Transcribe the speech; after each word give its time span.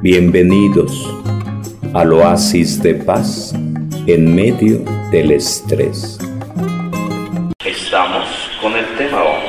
Bienvenidos 0.00 1.12
al 1.92 2.12
oasis 2.12 2.80
de 2.80 2.94
paz 2.94 3.52
en 4.06 4.32
medio 4.32 4.78
del 5.10 5.32
estrés. 5.32 6.20
Estamos 7.64 8.28
con 8.62 8.76
el 8.76 8.86
tema 8.96 9.24
11, 9.24 9.40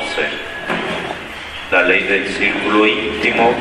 la 1.70 1.82
ley 1.84 2.02
del 2.02 2.26
círculo 2.26 2.84
íntimo, 2.84 3.54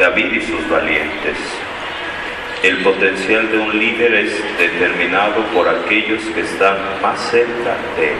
David 0.00 0.32
y 0.32 0.40
sus 0.40 0.68
valientes. 0.68 1.38
El 2.64 2.78
potencial 2.78 3.48
de 3.52 3.58
un 3.58 3.78
líder 3.78 4.14
es 4.14 4.32
determinado 4.58 5.44
por 5.54 5.68
aquellos 5.68 6.22
que 6.34 6.40
están 6.40 6.76
más 7.00 7.20
cerca 7.30 7.76
de 7.96 8.08
él. 8.08 8.18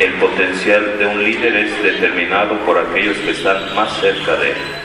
El 0.00 0.12
potencial 0.14 0.98
de 0.98 1.06
un 1.06 1.22
líder 1.22 1.56
es 1.56 1.82
determinado 1.82 2.58
por 2.60 2.78
aquellos 2.78 3.18
que 3.18 3.32
están 3.32 3.74
más 3.74 4.00
cerca 4.00 4.36
de 4.36 4.52
él. 4.52 4.77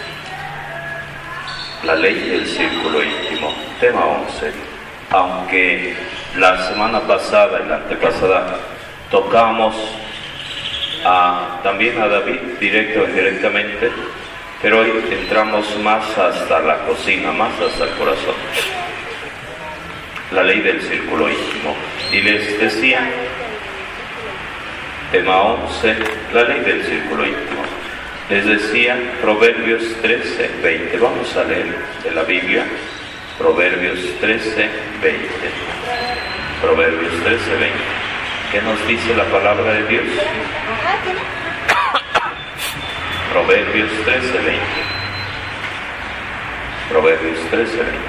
La 1.86 1.96
ley 1.96 2.16
del 2.30 2.48
círculo 2.48 3.04
íntimo, 3.04 3.54
tema 3.82 4.06
11. 4.06 4.52
Aunque 5.12 5.94
la 6.38 6.68
semana 6.70 7.02
pasada 7.02 7.60
y 7.64 7.68
la 7.68 7.76
antepasada 7.76 8.56
tocamos 9.12 9.76
también 11.62 12.02
a 12.02 12.08
David 12.08 12.40
directo 12.60 13.02
o 13.02 13.06
indirectamente, 13.06 13.92
pero 14.62 14.80
hoy 14.80 14.92
entramos 15.12 15.78
más 15.80 16.18
hasta 16.18 16.60
la 16.62 16.78
cocina, 16.86 17.34
más 17.34 17.52
hasta 17.60 17.84
el 17.84 17.92
corazón. 17.92 18.36
La 20.32 20.44
ley 20.44 20.62
del 20.62 20.82
círculo 20.82 21.30
íntimo. 21.30 21.76
Y 22.14 22.22
les 22.22 22.60
decía 22.60 23.10
Tema 25.12 25.42
11, 25.42 25.96
la 26.34 26.44
ley 26.44 26.62
del 26.62 26.84
círculo 26.86 27.28
íntimo. 27.28 27.53
Les 28.34 28.48
decía 28.48 28.98
Proverbios 29.22 29.84
13, 30.02 30.50
20. 30.64 30.98
Vamos 30.98 31.38
a 31.38 31.44
leer 31.44 31.68
de 32.04 32.10
la 32.10 32.24
Biblia 32.24 32.66
Proverbios 33.38 34.00
13, 34.22 34.70
20. 35.04 35.30
Proverbios 36.60 37.14
13, 37.24 37.30
20. 37.30 37.78
¿Qué 38.52 38.62
nos 38.64 38.88
dice 38.88 39.16
la 39.16 39.26
palabra 39.26 39.74
de 39.74 39.86
Dios? 39.86 40.06
Proverbios 43.32 43.92
13, 44.04 44.32
20. 44.32 44.62
Proverbios 46.90 47.40
13, 47.52 47.78
20. 47.78 48.00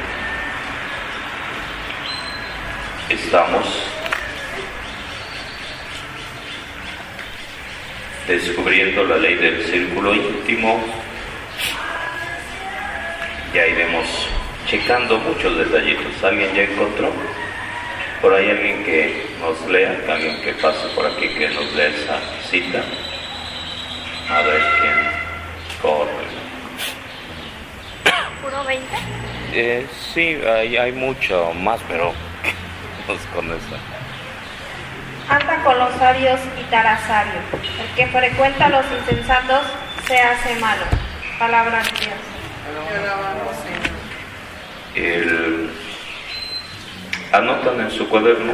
Estamos 3.10 3.90
descubriendo 8.26 9.04
la 9.04 9.16
ley 9.16 9.34
del 9.34 9.64
círculo 9.64 10.14
íntimo. 10.14 10.80
Ya 13.52 13.66
iremos 13.66 14.06
checando 14.66 15.18
muchos 15.18 15.56
detallitos. 15.58 16.22
¿Alguien 16.22 16.54
ya 16.54 16.62
encontró? 16.62 17.12
Por 18.20 18.34
ahí 18.34 18.50
alguien 18.50 18.82
que 18.84 19.26
nos 19.40 19.60
lea, 19.70 19.96
alguien 20.08 20.40
que 20.42 20.52
pase 20.54 20.88
por 20.94 21.06
aquí 21.06 21.28
que 21.28 21.48
nos 21.50 21.72
lea 21.74 21.88
esa 21.88 22.18
cita. 22.48 22.82
A 24.30 24.40
ver 24.42 24.62
quién 24.80 24.94
corre. 25.82 26.24
¿Puro 28.42 28.64
20? 28.64 28.86
Eh, 29.52 29.86
sí, 30.12 30.38
hay, 30.46 30.76
hay 30.76 30.92
mucho 30.92 31.52
más, 31.54 31.80
pero 31.88 32.12
nos 33.08 33.20
con 33.34 33.46
eso 33.50 33.93
anda 35.28 35.62
con 35.62 35.78
los 35.78 35.92
sabios 35.94 36.40
y 36.58 36.70
sabio. 36.70 37.40
El 37.52 37.94
que 37.96 38.06
frecuenta 38.08 38.66
a 38.66 38.68
los 38.68 38.84
insensatos 38.90 39.62
se 40.06 40.18
hace 40.18 40.56
malo. 40.56 40.84
Palabra 41.38 41.82
de 41.82 41.90
Dios. 42.00 42.34
El... 44.94 45.70
Anotan 47.32 47.80
en 47.80 47.90
su 47.90 48.08
cuaderno. 48.08 48.52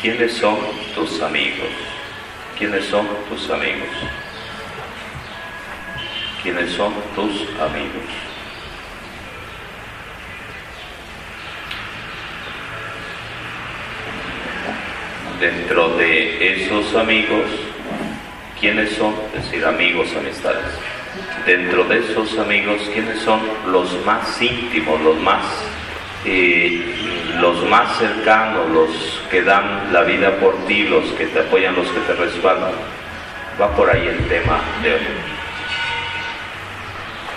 ¿Quiénes 0.00 0.34
son 0.34 0.58
tus 0.94 1.22
amigos? 1.22 1.68
¿Quiénes 2.58 2.84
son 2.86 3.08
tus 3.28 3.50
amigos? 3.50 3.88
¿Quiénes 6.42 6.72
son 6.72 6.92
tus 7.14 7.48
amigos? 7.58 8.33
Dentro 15.44 15.90
de 15.98 16.54
esos 16.54 16.94
amigos, 16.94 17.44
¿quiénes 18.58 18.92
son? 18.92 19.14
Es 19.34 19.44
decir, 19.44 19.62
amigos, 19.66 20.08
amistades. 20.16 20.72
Dentro 21.44 21.84
de 21.84 21.98
esos 21.98 22.38
amigos, 22.38 22.80
¿quiénes 22.94 23.18
son 23.20 23.40
los 23.70 23.92
más 24.06 24.40
íntimos, 24.40 24.98
los 25.02 25.18
más, 25.20 25.44
eh, 26.24 26.80
los 27.40 27.62
más 27.68 27.98
cercanos, 27.98 28.70
los 28.70 29.22
que 29.30 29.42
dan 29.42 29.92
la 29.92 30.02
vida 30.04 30.30
por 30.40 30.56
ti, 30.64 30.84
los 30.84 31.04
que 31.12 31.26
te 31.26 31.40
apoyan, 31.40 31.76
los 31.76 31.88
que 31.88 32.00
te 32.00 32.14
respaldan? 32.14 32.72
Va 33.60 33.68
por 33.76 33.90
ahí 33.90 34.06
el 34.06 34.26
tema 34.26 34.58
de 34.82 34.94
hoy. 34.94 35.00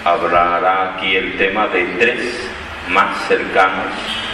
Hablará 0.06 0.94
aquí 0.94 1.14
el 1.14 1.38
tema 1.38 1.68
de 1.68 1.84
tres 2.00 2.50
más 2.90 3.28
cercanos 3.28 4.27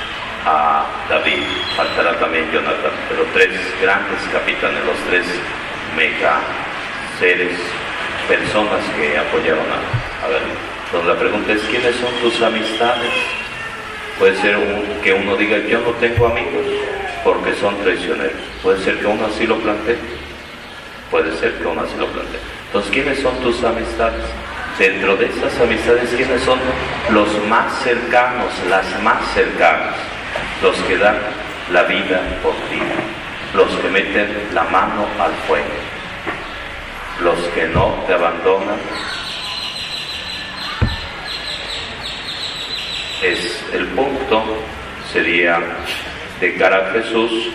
a 0.45 0.85
David, 1.09 1.43
faltará 1.75 2.19
también 2.19 2.51
Jonathan, 2.51 2.91
pero 3.09 3.25
tres 3.33 3.51
grandes 3.81 4.19
capitanes, 4.31 4.83
los 4.85 4.97
tres 5.09 5.25
mega 5.95 6.39
seres, 7.19 7.57
personas 8.27 8.81
que 8.97 9.17
apoyaron 9.17 9.65
a, 9.71 10.27
David. 10.27 10.55
Entonces 10.85 11.07
la 11.07 11.19
pregunta 11.19 11.53
es, 11.53 11.61
¿quiénes 11.63 11.95
son 11.95 12.13
tus 12.21 12.41
amistades? 12.41 13.11
Puede 14.19 14.35
ser 14.37 14.57
que 15.03 15.13
uno 15.13 15.35
diga, 15.35 15.57
yo 15.57 15.79
no 15.79 15.91
tengo 15.93 16.27
amigos 16.27 16.65
porque 17.23 17.53
son 17.55 17.75
traicioneros. 17.83 18.37
Puede 18.61 18.83
ser 18.83 18.99
que 18.99 19.07
uno 19.07 19.25
así 19.25 19.47
lo 19.47 19.57
plantee. 19.57 19.97
Puede 21.09 21.35
ser 21.37 21.53
que 21.53 21.65
uno 21.65 21.81
así 21.81 21.95
lo 21.97 22.07
plantee. 22.07 22.39
Entonces, 22.67 22.91
¿quiénes 22.91 23.19
son 23.19 23.35
tus 23.39 23.63
amistades? 23.63 24.23
Dentro 24.77 25.15
de 25.15 25.25
esas 25.25 25.59
amistades, 25.59 26.09
¿quiénes 26.15 26.41
son 26.41 26.59
los 27.09 27.27
más 27.47 27.71
cercanos, 27.83 28.51
las 28.69 28.85
más 29.03 29.19
cercanas? 29.33 29.95
Los 30.63 30.77
que 30.83 30.97
dan 30.97 31.19
la 31.73 31.83
vida 31.83 32.21
por 32.41 32.53
ti, 32.69 32.79
los 33.53 33.69
que 33.81 33.89
meten 33.89 34.47
la 34.53 34.63
mano 34.63 35.05
al 35.19 35.33
fuego, 35.45 35.67
los 37.21 37.37
que 37.49 37.67
no 37.67 38.01
te 38.07 38.13
abandonan. 38.13 38.79
Es 43.21 43.61
el 43.73 43.87
punto, 43.87 44.41
sería 45.11 45.59
de 46.39 46.55
cara 46.55 46.77
a 46.77 46.93
Jesús, 46.93 47.49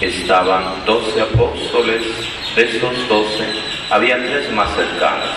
estaban 0.00 0.86
doce 0.86 1.20
apóstoles, 1.20 2.02
de 2.56 2.62
esos 2.64 3.08
doce 3.08 3.44
había 3.90 4.16
tres 4.16 4.50
más 4.52 4.74
cercanos, 4.74 5.36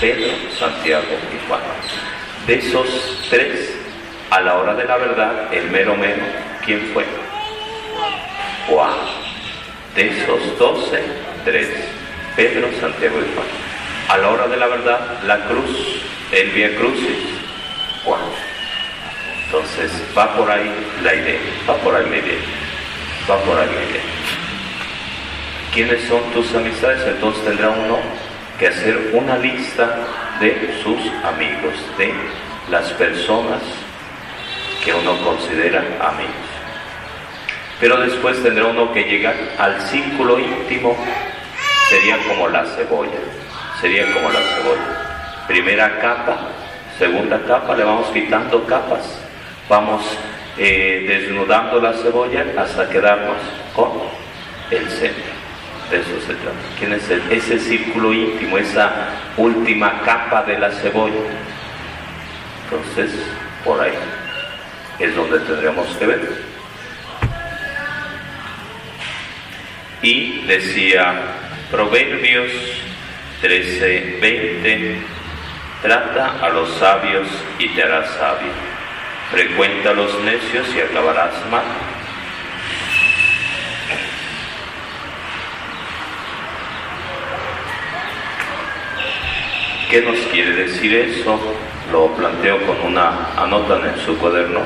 Pedro, 0.00 0.32
Santiago 0.56 1.18
y 1.34 1.48
Juan. 1.48 1.60
De 2.46 2.54
esos 2.54 2.86
tres 3.30 3.81
a 4.32 4.40
la 4.40 4.56
hora 4.56 4.74
de 4.74 4.84
la 4.84 4.96
verdad, 4.96 5.52
el 5.52 5.70
mero 5.70 5.94
mero, 5.94 6.22
¿quién 6.64 6.90
fue? 6.94 7.04
Juan. 8.66 8.94
De 9.94 10.08
esos 10.08 10.58
doce, 10.58 11.02
tres. 11.44 11.68
Pedro, 12.34 12.68
Santiago 12.80 13.18
y 13.18 13.34
Juan. 13.34 13.46
A 14.08 14.16
la 14.16 14.30
hora 14.30 14.48
de 14.48 14.56
la 14.56 14.68
verdad, 14.68 15.22
la 15.26 15.38
cruz, 15.44 16.02
el 16.32 16.48
vía 16.52 16.74
crucis, 16.78 17.18
Juan. 18.06 18.22
Entonces, 19.44 19.92
va 20.16 20.34
por 20.34 20.50
ahí 20.50 20.72
la 21.02 21.14
idea, 21.14 21.40
va 21.68 21.74
por 21.74 21.94
ahí 21.94 22.08
la 22.08 22.16
idea, 22.16 22.40
va 23.30 23.36
por 23.36 23.58
ahí 23.58 23.66
la 23.66 23.90
idea. 23.90 24.02
¿Quiénes 25.74 26.08
son 26.08 26.22
tus 26.32 26.54
amistades? 26.54 27.06
Entonces 27.06 27.44
tendrá 27.44 27.68
uno 27.68 27.98
que 28.58 28.68
hacer 28.68 29.10
una 29.12 29.36
lista 29.36 29.94
de 30.40 30.80
sus 30.82 31.00
amigos, 31.22 31.74
de 31.98 32.14
las 32.70 32.90
personas 32.94 33.60
que 34.84 34.92
uno 34.92 35.16
considera 35.22 35.80
amigos. 36.00 36.52
Pero 37.80 38.00
después 38.00 38.42
tendrá 38.42 38.66
uno 38.66 38.92
que 38.92 39.04
llegar 39.04 39.34
al 39.58 39.80
círculo 39.82 40.38
íntimo, 40.38 40.96
sería 41.88 42.16
como 42.28 42.48
la 42.48 42.64
cebolla, 42.64 43.18
sería 43.80 44.12
como 44.12 44.30
la 44.30 44.40
cebolla. 44.40 45.44
Primera 45.46 45.98
capa, 46.00 46.38
segunda 46.98 47.40
capa, 47.46 47.74
le 47.74 47.84
vamos 47.84 48.06
quitando 48.08 48.64
capas, 48.66 49.18
vamos 49.68 50.02
eh, 50.58 51.04
desnudando 51.08 51.80
la 51.80 51.92
cebolla 51.92 52.44
hasta 52.56 52.88
quedarnos 52.88 53.38
con 53.74 53.90
el 54.70 54.88
centro. 54.88 55.32
De 55.90 55.98
eso 55.98 56.20
se 56.26 56.34
trata. 56.34 56.56
¿Quién 56.78 56.92
es 56.92 57.10
el, 57.10 57.22
ese 57.30 57.58
círculo 57.58 58.12
íntimo, 58.12 58.56
esa 58.58 58.90
última 59.36 60.00
capa 60.04 60.42
de 60.44 60.58
la 60.58 60.70
cebolla? 60.70 61.20
Entonces, 62.64 63.10
por 63.64 63.80
ahí 63.80 63.92
es 64.98 65.14
donde 65.14 65.40
tendríamos 65.40 65.88
que 65.96 66.06
ver. 66.06 66.52
Y 70.02 70.42
decía 70.46 71.14
Proverbios 71.70 72.50
13, 73.40 74.18
20, 74.20 74.96
trata 75.82 76.38
a 76.40 76.48
los 76.50 76.70
sabios 76.74 77.28
y 77.58 77.68
te 77.68 77.82
harás 77.82 78.10
sabio. 78.14 78.52
Frecuenta 79.30 79.90
a 79.90 79.94
los 79.94 80.18
necios 80.20 80.68
y 80.76 80.80
acabarás 80.80 81.32
mal. 81.50 81.64
¿Qué 89.90 90.00
nos 90.02 90.18
quiere 90.32 90.52
decir 90.52 90.94
eso? 90.94 91.38
Lo 91.90 92.14
planteo 92.14 92.64
con 92.66 92.80
una 92.80 93.32
anotan 93.36 93.86
en 93.86 93.98
su 94.04 94.16
cuaderno. 94.18 94.60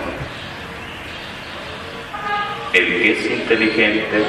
El 2.73 2.87
que 2.87 3.13
es 3.13 3.31
inteligente 3.31 4.25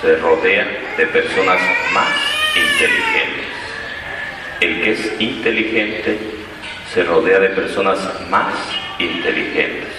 se 0.00 0.16
rodea 0.16 0.66
de 0.96 1.06
personas 1.06 1.60
más 1.92 2.08
inteligentes. 2.56 3.46
El 4.60 4.80
que 4.80 4.90
es 4.92 5.20
inteligente 5.20 6.18
se 6.92 7.04
rodea 7.04 7.40
de 7.40 7.48
personas 7.50 7.98
más 8.30 8.54
inteligentes. 8.98 9.92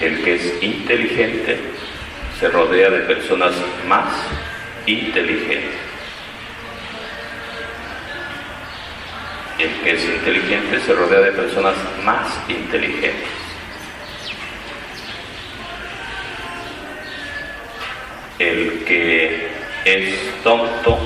El 0.00 0.22
que 0.22 0.34
es 0.34 0.62
inteligente 0.62 1.75
se 2.38 2.48
rodea 2.48 2.90
de 2.90 3.00
personas 3.00 3.52
más 3.86 4.12
inteligentes. 4.84 5.80
El 9.58 9.70
que 9.80 9.92
es 9.92 10.04
inteligente 10.04 10.80
se 10.80 10.92
rodea 10.92 11.20
de 11.20 11.32
personas 11.32 11.74
más 12.04 12.26
inteligentes. 12.46 13.30
El 18.38 18.84
que 18.84 19.48
es 19.86 20.42
tonto, 20.42 20.98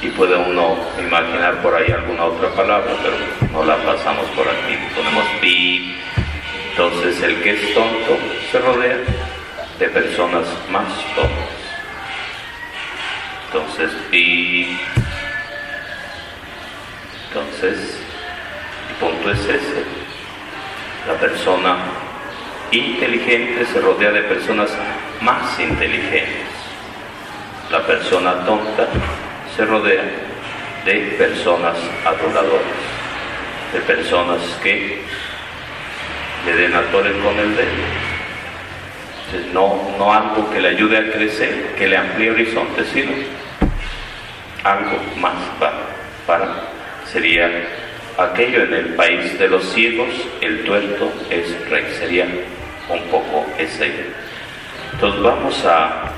y 0.00 0.08
puede 0.10 0.36
uno 0.36 0.76
imaginar 1.00 1.60
por 1.62 1.74
ahí 1.74 1.90
alguna 1.90 2.26
otra 2.26 2.48
palabra, 2.50 2.92
pero 3.02 3.16
no 3.52 3.64
la 3.64 3.76
pasamos 3.78 4.26
por 4.36 4.46
aquí, 4.46 4.78
ponemos 4.94 5.24
pi. 5.40 5.96
Entonces 6.70 7.20
el 7.22 7.42
que 7.42 7.50
es 7.50 7.74
tonto 7.74 8.18
se 8.52 8.58
rodea 8.60 8.98
de 9.82 9.88
personas 9.88 10.46
más 10.70 10.86
tontas. 11.16 11.58
Entonces, 13.46 13.90
y 14.12 14.78
entonces, 17.26 17.98
el 18.90 18.94
punto 19.00 19.32
es 19.32 19.40
ese. 19.40 19.82
La 21.08 21.14
persona 21.14 21.78
inteligente 22.70 23.66
se 23.66 23.80
rodea 23.80 24.12
de 24.12 24.22
personas 24.22 24.70
más 25.20 25.58
inteligentes. 25.58 26.46
La 27.68 27.84
persona 27.84 28.44
tonta 28.46 28.86
se 29.56 29.64
rodea 29.64 30.04
de 30.84 30.94
personas 31.18 31.76
adoradoras, 32.04 32.62
de 33.72 33.80
personas 33.80 34.42
que 34.62 35.02
le 36.46 36.54
den 36.54 36.72
a 36.72 36.82
con 36.92 37.04
el 37.04 37.56
dedo 37.56 38.11
no, 39.52 39.94
no 39.98 40.12
algo 40.12 40.50
que 40.50 40.60
le 40.60 40.68
ayude 40.68 40.98
a 40.98 41.12
crecer, 41.12 41.74
que 41.76 41.88
le 41.88 41.96
amplíe 41.96 42.30
horizontes, 42.30 42.86
sino 42.92 43.12
algo 44.64 44.98
más 45.18 45.34
para, 45.58 45.78
para 46.26 46.72
sería 47.10 47.50
aquello 48.18 48.64
en 48.64 48.74
el 48.74 48.94
país 48.94 49.38
de 49.38 49.48
los 49.48 49.64
ciegos, 49.72 50.08
el 50.40 50.64
tuerto 50.64 51.12
es 51.30 51.68
rey, 51.68 51.84
sería 51.98 52.26
un 52.88 53.02
poco 53.10 53.46
ese. 53.58 53.90
Entonces 54.92 55.22
vamos 55.22 55.64
a 55.64 56.10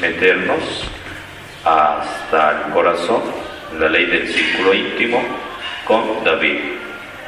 meternos 0.00 0.88
hasta 1.64 2.50
el 2.50 2.72
corazón, 2.72 3.22
la 3.78 3.88
ley 3.88 4.06
del 4.06 4.28
círculo 4.28 4.74
íntimo, 4.74 5.22
con 5.86 6.24
David. 6.24 6.58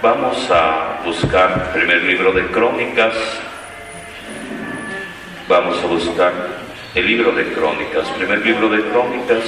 Vamos 0.02 0.50
a 0.50 1.00
buscar 1.04 1.72
el 1.74 1.80
primer 1.80 2.02
libro 2.02 2.32
de 2.32 2.46
Crónicas, 2.46 3.14
Vamos 5.48 5.78
a 5.78 5.86
buscar 5.86 6.32
el 6.92 7.06
libro 7.06 7.30
de 7.30 7.44
Crónicas, 7.52 8.08
primer 8.18 8.44
libro 8.44 8.68
de 8.68 8.82
Crónicas, 8.90 9.44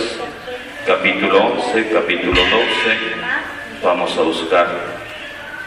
capítulo 0.87 1.47
11, 1.47 1.91
capítulo 1.93 2.41
12. 2.41 2.53
Vamos 3.83 4.17
a 4.17 4.23
buscar 4.23 4.69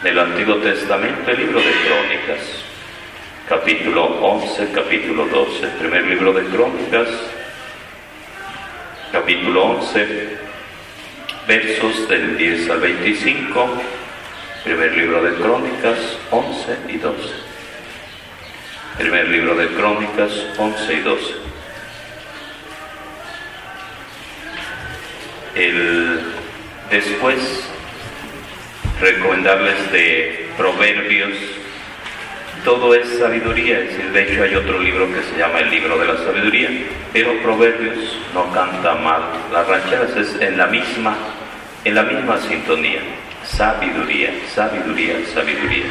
el 0.05 0.17
Antiguo 0.17 0.55
Testamento 0.55 1.31
el 1.31 1.37
libro 1.37 1.59
de 1.59 1.71
Crónicas, 1.71 2.63
capítulo 3.49 4.05
11, 4.21 4.69
capítulo 4.73 5.25
12, 5.25 5.67
primer 5.79 6.03
libro 6.05 6.31
de 6.31 6.45
Crónicas, 6.45 7.09
capítulo 9.11 9.65
11, 9.65 10.37
versos 11.45 12.07
del 12.07 12.37
10 12.37 12.69
al 12.69 12.79
25, 12.79 13.67
primer 14.63 14.93
libro 14.95 15.23
de 15.23 15.33
Crónicas, 15.33 15.97
11 16.31 16.77
y 16.87 16.97
12. 16.99 17.50
Primer 19.01 19.30
libro 19.30 19.56
de 19.56 19.68
Crónicas 19.69 20.31
11 20.59 20.94
y 20.94 21.00
12. 21.00 21.33
El, 25.56 26.19
después, 26.92 27.68
recomendarles 29.00 29.92
de 29.92 30.50
Proverbios, 30.56 31.33
todo 32.63 32.94
es 32.94 33.18
sabiduría, 33.18 33.80
es 33.80 33.88
decir, 33.89 34.12
de 34.12 34.21
hecho 34.21 34.44
hay 34.44 34.53
otro 34.53 34.77
libro 34.77 35.07
que 35.12 35.24
se 35.24 35.36
llama 35.36 35.62
el 35.62 35.71
libro 35.71 35.98
de 35.98 36.06
la 36.06 36.18
sabiduría, 36.18 36.69
pero 37.12 37.42
Proverbios 37.42 38.19
no 38.36 38.53
canta 38.53 38.94
mal, 38.94 39.24
las 39.51 39.68
rancheras 39.68 40.15
es 40.15 40.39
en 40.39 40.59
la 40.59 40.68
misma, 40.68 41.18
en 41.86 41.95
la 41.95 42.03
misma 42.03 42.38
sintonía, 42.38 43.00
sabiduría, 43.45 44.31
sabiduría, 44.53 45.15
sabiduría 45.33 45.86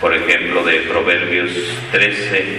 por 0.00 0.14
ejemplo, 0.14 0.64
de 0.64 0.80
Proverbios 0.80 1.52
13, 1.92 2.58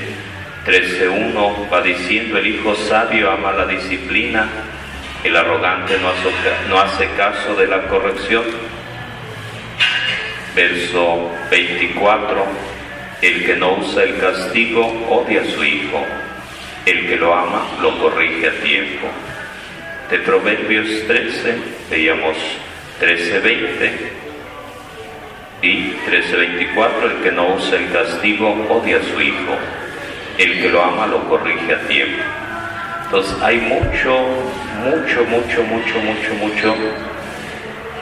13.1 0.65 1.73
va 1.73 1.81
diciendo, 1.81 2.37
el 2.37 2.47
hijo 2.47 2.75
sabio 2.75 3.31
ama 3.31 3.51
la 3.51 3.65
disciplina, 3.65 4.47
el 5.23 5.35
arrogante 5.35 5.97
no 5.97 6.09
hace, 6.09 6.29
no 6.69 6.79
hace 6.79 7.09
caso 7.17 7.55
de 7.55 7.67
la 7.67 7.87
corrección. 7.87 8.43
Verso 10.55 11.31
24, 11.49 12.45
el 13.21 13.45
que 13.45 13.55
no 13.55 13.73
usa 13.73 14.03
el 14.03 14.19
castigo 14.19 14.85
odia 15.09 15.41
a 15.41 15.45
su 15.45 15.63
hijo, 15.63 16.05
el 16.85 17.07
que 17.07 17.15
lo 17.15 17.33
ama 17.33 17.65
lo 17.81 17.97
corrige 17.99 18.49
a 18.49 18.61
tiempo. 18.61 19.07
De 20.11 20.19
Proverbios 20.19 21.07
13 21.07 21.55
veíamos 21.89 22.37
13.20 22.99 24.30
y 25.61 25.93
13:24, 26.07 27.11
el 27.11 27.23
que 27.23 27.31
no 27.31 27.53
usa 27.53 27.77
el 27.77 27.91
castigo 27.91 28.49
odia 28.69 28.97
a 28.97 29.03
su 29.03 29.21
hijo, 29.21 29.55
el 30.37 30.59
que 30.59 30.69
lo 30.69 30.83
ama 30.83 31.05
lo 31.05 31.27
corrige 31.29 31.75
a 31.75 31.79
tiempo. 31.87 32.23
Entonces 33.05 33.35
hay 33.41 33.57
mucho, 33.57 34.19
mucho, 34.83 35.23
mucho, 35.25 35.63
mucho, 35.63 35.99
mucho, 35.99 36.33
mucho, 36.35 36.75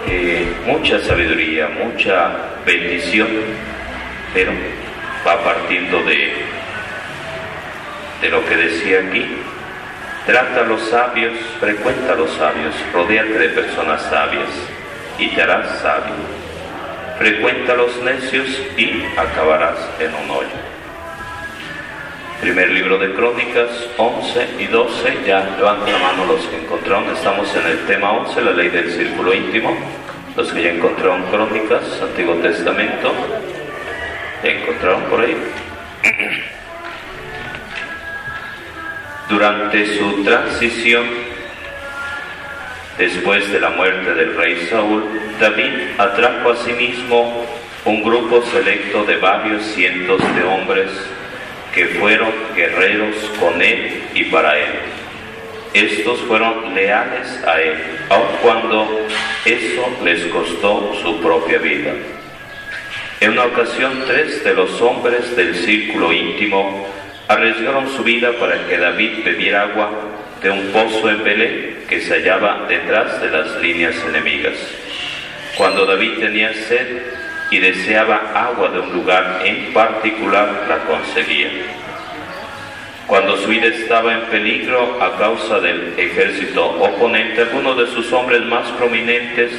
eh, 0.08 0.48
mucha 0.66 1.00
sabiduría, 1.00 1.68
mucha 1.68 2.32
bendición, 2.66 3.28
pero 4.34 4.52
va 5.28 5.44
partiendo 5.44 6.02
de, 6.04 6.34
de 8.22 8.30
lo 8.30 8.46
que 8.46 8.56
decía 8.56 9.00
aquí. 9.00 9.26
Trata 10.26 10.62
a 10.62 10.64
los 10.64 10.82
sabios, 10.90 11.34
frecuenta 11.60 12.14
a 12.14 12.16
los 12.16 12.32
sabios, 12.32 12.76
rodéate 12.94 13.38
de 13.38 13.50
personas 13.50 14.02
sabias 14.04 14.50
y 15.18 15.28
te 15.30 15.42
harás 15.42 15.80
sabio 15.80 16.39
frecuenta 17.20 17.74
a 17.74 17.76
los 17.76 18.02
necios 18.02 18.48
y 18.78 19.04
acabarás 19.18 19.78
en 20.00 20.16
un 20.16 20.32
hoyo. 20.32 20.48
Primer 22.40 22.70
libro 22.70 22.98
de 22.98 23.14
Crónicas 23.14 23.70
11 23.98 24.48
y 24.58 24.68
12, 24.68 25.18
ya 25.28 25.44
levanten 25.58 25.94
la 25.94 26.00
mano 26.00 26.26
los 26.26 26.46
que 26.46 26.56
encontraron, 26.56 27.14
estamos 27.14 27.54
en 27.54 27.68
el 27.68 27.80
tema 27.86 28.14
11, 28.14 28.42
la 28.42 28.52
ley 28.52 28.70
del 28.70 28.90
círculo 28.90 29.34
íntimo, 29.34 29.78
los 30.38 30.50
que 30.54 30.64
ya 30.64 30.70
encontraron 30.70 31.24
Crónicas, 31.24 31.84
Antiguo 32.02 32.36
Testamento, 32.36 33.14
encontraron 34.42 35.04
por 35.04 35.20
ahí. 35.20 35.36
Durante 39.28 39.98
su 39.98 40.24
transición 40.24 41.30
Después 43.00 43.50
de 43.50 43.62
la 43.62 43.70
muerte 43.70 44.14
del 44.14 44.36
rey 44.36 44.68
Saúl, 44.70 45.19
David 45.40 45.72
atrajo 45.98 46.52
a 46.52 46.56
sí 46.58 46.74
mismo 46.74 47.46
un 47.86 48.04
grupo 48.04 48.44
selecto 48.52 49.06
de 49.06 49.16
varios 49.16 49.64
cientos 49.68 50.20
de 50.36 50.44
hombres 50.44 50.90
que 51.74 51.86
fueron 51.86 52.32
guerreros 52.54 53.16
con 53.40 53.62
él 53.62 54.04
y 54.14 54.26
para 54.26 54.60
él. 54.60 54.80
Estos 55.74 56.20
fueron 56.22 56.76
leales 56.76 57.42
a 57.48 57.62
él, 57.62 57.78
aun 58.10 58.28
cuando 58.42 59.08
eso 59.46 59.98
les 60.04 60.26
costó 60.26 60.94
su 61.02 61.22
propia 61.22 61.60
vida. 61.60 61.94
En 63.22 63.32
una 63.32 63.46
ocasión, 63.46 64.04
tres 64.08 64.44
de 64.44 64.54
los 64.54 64.82
hombres 64.82 65.36
del 65.38 65.56
círculo 65.56 66.12
íntimo 66.12 66.86
arriesgaron 67.30 67.90
su 67.96 68.04
vida 68.04 68.34
para 68.40 68.68
que 68.68 68.78
David 68.78 69.24
bebiera 69.24 69.62
agua 69.64 69.90
de 70.42 70.50
un 70.50 70.68
pozo 70.74 71.10
en 71.10 71.24
Belén 71.24 71.86
que 71.88 72.02
se 72.02 72.16
hallaba 72.16 72.66
detrás 72.68 73.22
de 73.22 73.30
las 73.30 73.56
líneas 73.62 73.96
enemigas. 74.06 74.56
Cuando 75.60 75.86
David 75.86 76.20
tenía 76.20 76.54
sed 76.54 76.88
y 77.52 77.60
deseaba 77.60 78.32
agua 78.34 78.70
de 78.70 78.80
un 78.80 78.94
lugar 78.94 79.42
en 79.44 79.74
particular, 79.74 80.66
la 80.70 80.78
conseguía. 80.86 81.50
Cuando 83.06 83.36
su 83.36 83.50
vida 83.50 83.66
estaba 83.66 84.14
en 84.14 84.22
peligro 84.28 85.04
a 85.04 85.18
causa 85.18 85.60
del 85.60 85.96
ejército 85.98 86.66
oponente, 86.66 87.42
algunos 87.42 87.76
de 87.76 87.88
sus 87.88 88.10
hombres 88.14 88.42
más 88.44 88.72
prominentes 88.78 89.52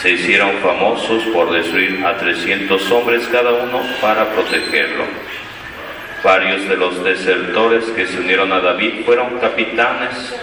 se 0.00 0.12
hicieron 0.12 0.58
famosos 0.58 1.24
por 1.34 1.50
destruir 1.50 2.06
a 2.06 2.16
300 2.18 2.88
hombres 2.92 3.26
cada 3.26 3.52
uno 3.52 3.82
para 4.00 4.30
protegerlo. 4.30 5.06
Varios 6.22 6.68
de 6.68 6.76
los 6.76 7.02
desertores 7.02 7.84
que 7.96 8.06
se 8.06 8.20
unieron 8.20 8.52
a 8.52 8.60
David 8.60 9.04
fueron 9.04 9.40
capitanes. 9.40 10.36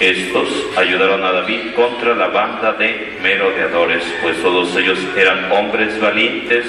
Estos 0.00 0.48
ayudaron 0.78 1.22
a 1.22 1.32
David 1.32 1.74
contra 1.76 2.14
la 2.14 2.28
banda 2.28 2.72
de 2.72 3.18
merodeadores, 3.22 4.02
pues 4.22 4.40
todos 4.40 4.74
ellos 4.76 4.98
eran 5.14 5.52
hombres 5.52 6.00
valientes 6.00 6.64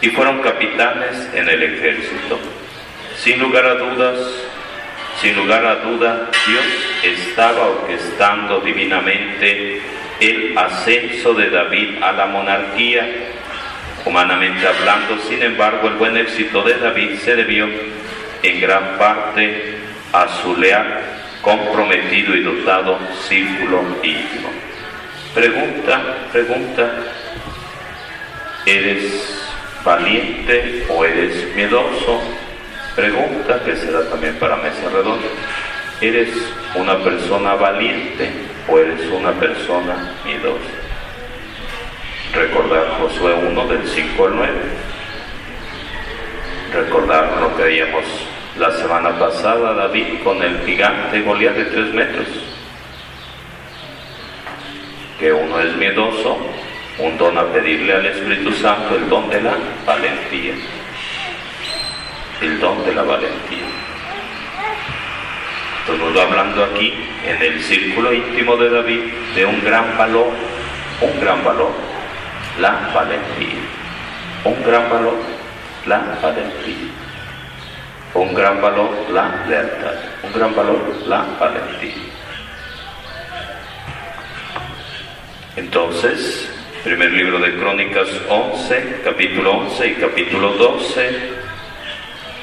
y 0.00 0.08
fueron 0.10 0.40
capitanes 0.40 1.28
en 1.34 1.48
el 1.48 1.62
ejército. 1.64 2.38
Sin 3.16 3.40
lugar 3.40 3.66
a 3.66 3.74
dudas, 3.74 4.18
sin 5.20 5.36
lugar 5.36 5.66
a 5.66 5.76
duda, 5.76 6.30
Dios 6.46 6.64
estaba 7.02 7.66
orquestando 7.66 8.60
divinamente 8.60 9.80
el 10.20 10.56
ascenso 10.56 11.34
de 11.34 11.50
David 11.50 12.02
a 12.02 12.12
la 12.12 12.26
monarquía. 12.26 13.08
Humanamente 14.04 14.64
hablando, 14.64 15.18
sin 15.28 15.42
embargo, 15.42 15.88
el 15.88 15.94
buen 15.94 16.16
éxito 16.16 16.62
de 16.62 16.74
David 16.74 17.16
se 17.18 17.34
debió 17.34 17.68
en 18.42 18.60
gran 18.60 18.96
parte 18.98 19.78
a 20.12 20.28
su 20.28 20.56
leal, 20.56 21.00
comprometido 21.44 22.34
y 22.34 22.42
dotado 22.42 22.98
círculo 23.28 23.82
íntimo. 24.02 24.48
Pregunta, 25.34 26.02
pregunta, 26.32 26.90
¿eres 28.64 29.46
valiente 29.84 30.86
o 30.88 31.04
eres 31.04 31.54
miedoso? 31.54 32.20
Pregunta 32.96 33.60
que 33.62 33.76
será 33.76 34.08
también 34.08 34.36
para 34.36 34.56
Mesa 34.56 34.88
Redonda. 34.88 35.26
¿Eres 36.00 36.30
una 36.74 36.98
persona 36.98 37.54
valiente 37.54 38.30
o 38.68 38.78
eres 38.78 39.06
una 39.10 39.32
persona 39.32 40.14
miedosa? 40.24 40.70
Recordar 42.32 42.98
Josué 43.00 43.34
1 43.34 43.66
del 43.66 43.86
5 43.86 44.26
al 44.26 44.36
9. 44.36 44.52
Recordar 46.72 47.38
lo 47.40 47.56
que 47.56 47.62
veíamos 47.62 48.04
la 48.58 48.70
semana 48.70 49.18
pasada, 49.18 49.74
David 49.74 50.22
con 50.22 50.40
el 50.40 50.64
gigante 50.64 51.20
Goliat 51.22 51.54
de 51.54 51.64
3 51.64 51.94
metros. 51.94 52.26
Que 55.18 55.32
uno 55.32 55.58
es 55.60 55.74
miedoso, 55.76 56.38
un 56.98 57.18
don 57.18 57.36
a 57.36 57.44
pedirle 57.46 57.94
al 57.94 58.06
Espíritu 58.06 58.52
Santo 58.52 58.94
el 58.94 59.08
don 59.08 59.28
de 59.28 59.40
la 59.40 59.54
valentía. 59.84 60.54
El 62.40 62.60
don 62.60 62.84
de 62.84 62.94
la 62.94 63.02
valentía. 63.02 63.66
Estamos 65.80 66.16
hablando 66.16 66.64
aquí 66.64 66.94
en 67.26 67.42
el 67.42 67.60
círculo 67.60 68.12
íntimo 68.12 68.56
de 68.56 68.70
David 68.70 69.00
de 69.34 69.46
un 69.46 69.62
gran 69.64 69.98
valor, 69.98 70.28
un 71.00 71.20
gran 71.20 71.42
valor, 71.44 71.72
la 72.60 72.90
valentía. 72.94 73.60
Un 74.44 74.62
gran 74.62 74.88
valor, 74.88 75.16
la 75.86 76.18
valentía. 76.22 76.93
Un 78.14 78.32
gran 78.32 78.62
valor, 78.62 79.10
la 79.10 79.44
lealtad. 79.48 79.94
Un 80.22 80.32
gran 80.32 80.54
valor, 80.54 81.02
la 81.06 81.26
valentía. 81.40 81.94
Entonces, 85.56 86.48
primer 86.84 87.10
libro 87.10 87.40
de 87.40 87.56
Crónicas 87.56 88.08
11, 88.28 89.00
capítulo 89.02 89.58
11 89.58 89.86
y 89.88 89.94
capítulo 89.94 90.52
12. 90.52 91.32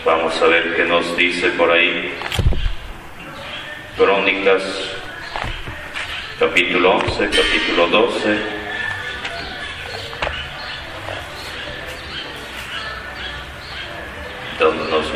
Vamos 0.03 0.41
a 0.41 0.47
ver 0.47 0.75
qué 0.75 0.83
nos 0.83 1.15
dice 1.15 1.49
por 1.51 1.71
ahí 1.71 2.13
Crónicas, 3.95 4.63
capítulo 6.37 6.97
11, 6.97 7.29
capítulo 7.29 7.87
12. 7.87 8.60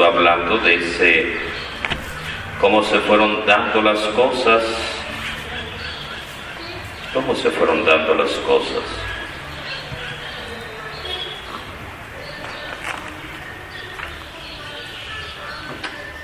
Hablando 0.04 0.58
de 0.58 0.76
ese, 0.76 1.38
cómo 2.60 2.84
se 2.84 3.00
fueron 3.00 3.46
dando 3.46 3.82
las 3.82 4.00
cosas, 4.00 4.64
cómo 7.14 7.36
se 7.36 7.50
fueron 7.52 7.86
dando 7.86 8.16
las 8.16 8.32
cosas. 8.32 8.84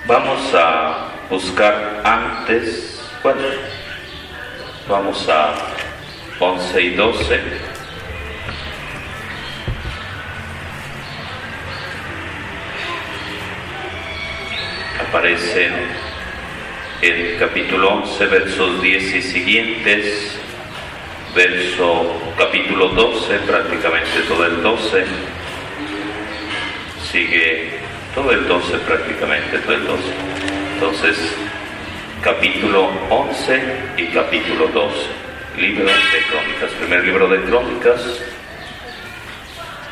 Vamos 0.06 0.54
a 0.54 1.08
buscar 1.30 2.02
antes, 2.04 3.02
bueno, 3.24 3.42
vamos 4.90 5.30
a 5.30 5.54
11 6.40 6.82
y 6.82 6.96
12. 6.96 7.71
Aparecen 15.12 15.74
el 17.02 17.36
capítulo 17.38 17.96
11, 17.96 18.26
versos 18.28 18.82
10 18.82 19.16
y 19.16 19.22
siguientes, 19.22 20.40
verso 21.36 22.16
capítulo 22.38 22.88
12, 22.88 23.40
prácticamente 23.40 24.22
todo 24.26 24.46
el 24.46 24.64
12, 24.64 25.04
sigue 27.12 27.72
todo 28.16 28.32
el 28.32 28.48
12 28.48 28.78
prácticamente, 28.78 29.58
todo 29.58 29.74
el 29.74 29.86
12. 29.86 30.04
Entonces, 30.76 31.36
capítulo 32.24 32.90
11 33.10 33.62
y 33.98 34.06
capítulo 34.06 34.68
12, 34.68 34.96
libro 35.58 35.88
de 35.88 35.92
crónicas, 36.30 36.72
primer 36.80 37.04
libro 37.04 37.28
de 37.28 37.42
crónicas. 37.42 38.22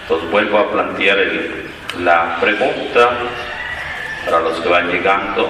Entonces 0.03 0.31
vuelvo 0.31 0.59
a 0.59 0.71
plantear 0.71 1.17
la 1.99 2.39
pregunta 2.39 3.09
para 4.29 4.41
los 4.43 4.59
que 4.61 4.69
van 4.69 4.87
llegando, 4.89 5.49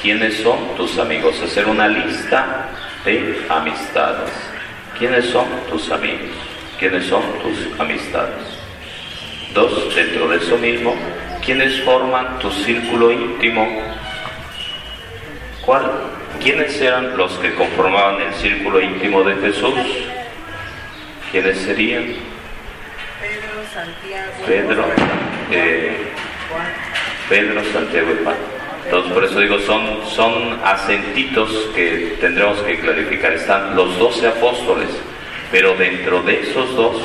¿quiénes 0.00 0.38
son 0.38 0.74
tus 0.76 0.98
amigos? 0.98 1.40
Hacer 1.42 1.66
una 1.66 1.86
lista 1.86 2.68
de 3.04 3.44
amistades. 3.48 4.30
¿Quiénes 4.98 5.26
son 5.26 5.46
tus 5.68 5.90
amigos? 5.90 6.30
¿Quiénes 6.78 7.06
son 7.06 7.22
tus 7.42 7.78
amistades? 7.78 8.42
Dos, 9.52 9.94
dentro 9.94 10.28
de 10.28 10.38
eso 10.38 10.56
mismo, 10.56 10.94
¿quiénes 11.44 11.80
forman 11.82 12.38
tu 12.38 12.50
círculo 12.50 13.12
íntimo? 13.12 13.68
¿Cuál? 15.64 15.90
¿Quiénes 16.42 16.80
eran 16.80 17.16
los 17.16 17.32
que 17.34 17.54
conformaban 17.54 18.20
el 18.22 18.34
círculo 18.34 18.80
íntimo 18.80 19.22
de 19.22 19.34
Jesús? 19.36 19.74
¿Quiénes 21.30 21.58
serían? 21.58 22.04
Pedro, 23.20 23.64
Santiago, 23.72 24.32
Pedro, 24.46 24.84
eh, 25.50 26.12
Pedro, 27.28 27.62
Santiago 27.72 28.08
y 28.12 28.24
Juan. 28.24 28.36
Entonces, 28.84 29.12
por 29.12 29.24
eso 29.24 29.40
digo, 29.40 29.58
son, 29.60 30.00
son 30.08 30.58
acentitos 30.62 31.50
que 31.74 32.16
tendremos 32.20 32.58
que 32.60 32.78
clarificar. 32.78 33.32
Están 33.32 33.74
los 33.74 33.98
doce 33.98 34.26
apóstoles, 34.26 34.90
pero 35.50 35.74
dentro 35.74 36.22
de 36.22 36.40
esos 36.40 36.74
dos, 36.76 36.96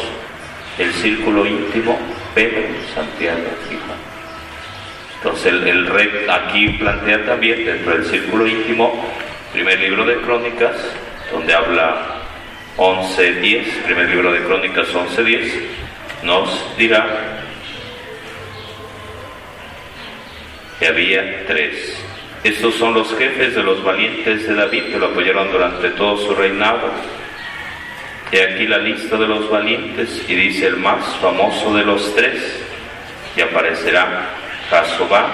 el 0.77 0.93
círculo 0.93 1.45
íntimo, 1.45 1.97
Pedro, 2.35 2.63
Santiago 2.93 3.47
y 3.71 3.75
Juan. 3.75 3.99
Entonces, 5.17 5.45
el, 5.47 5.67
el 5.67 5.87
rey 5.87 6.09
aquí 6.29 6.69
plantea 6.69 7.25
también, 7.25 7.65
dentro 7.65 7.93
del 7.93 8.05
círculo 8.05 8.47
íntimo, 8.47 9.05
primer 9.53 9.79
libro 9.79 10.05
de 10.05 10.17
Crónicas, 10.17 10.75
donde 11.31 11.53
habla 11.53 12.19
11.10, 12.77 13.83
primer 13.83 14.09
libro 14.09 14.31
de 14.31 14.39
Crónicas 14.39 14.87
11.10, 14.93 15.51
nos 16.23 16.77
dirá 16.77 17.38
que 20.79 20.87
había 20.87 21.45
tres. 21.45 22.01
Estos 22.43 22.75
son 22.75 22.93
los 22.93 23.13
jefes 23.17 23.53
de 23.53 23.63
los 23.63 23.83
valientes 23.83 24.47
de 24.47 24.55
David 24.55 24.83
que 24.91 24.97
lo 24.97 25.07
apoyaron 25.07 25.51
durante 25.51 25.89
todo 25.89 26.17
su 26.17 26.33
reinado. 26.33 26.89
Y 28.31 28.37
aquí 28.37 28.67
la 28.67 28.77
lista 28.77 29.17
de 29.17 29.27
los 29.27 29.49
valientes 29.49 30.23
y 30.27 30.35
dice 30.35 30.67
el 30.67 30.77
más 30.77 31.03
famoso 31.17 31.75
de 31.75 31.83
los 31.83 32.15
tres 32.15 32.63
y 33.35 33.41
aparecerá 33.41 34.29
Jasobá, 34.69 35.33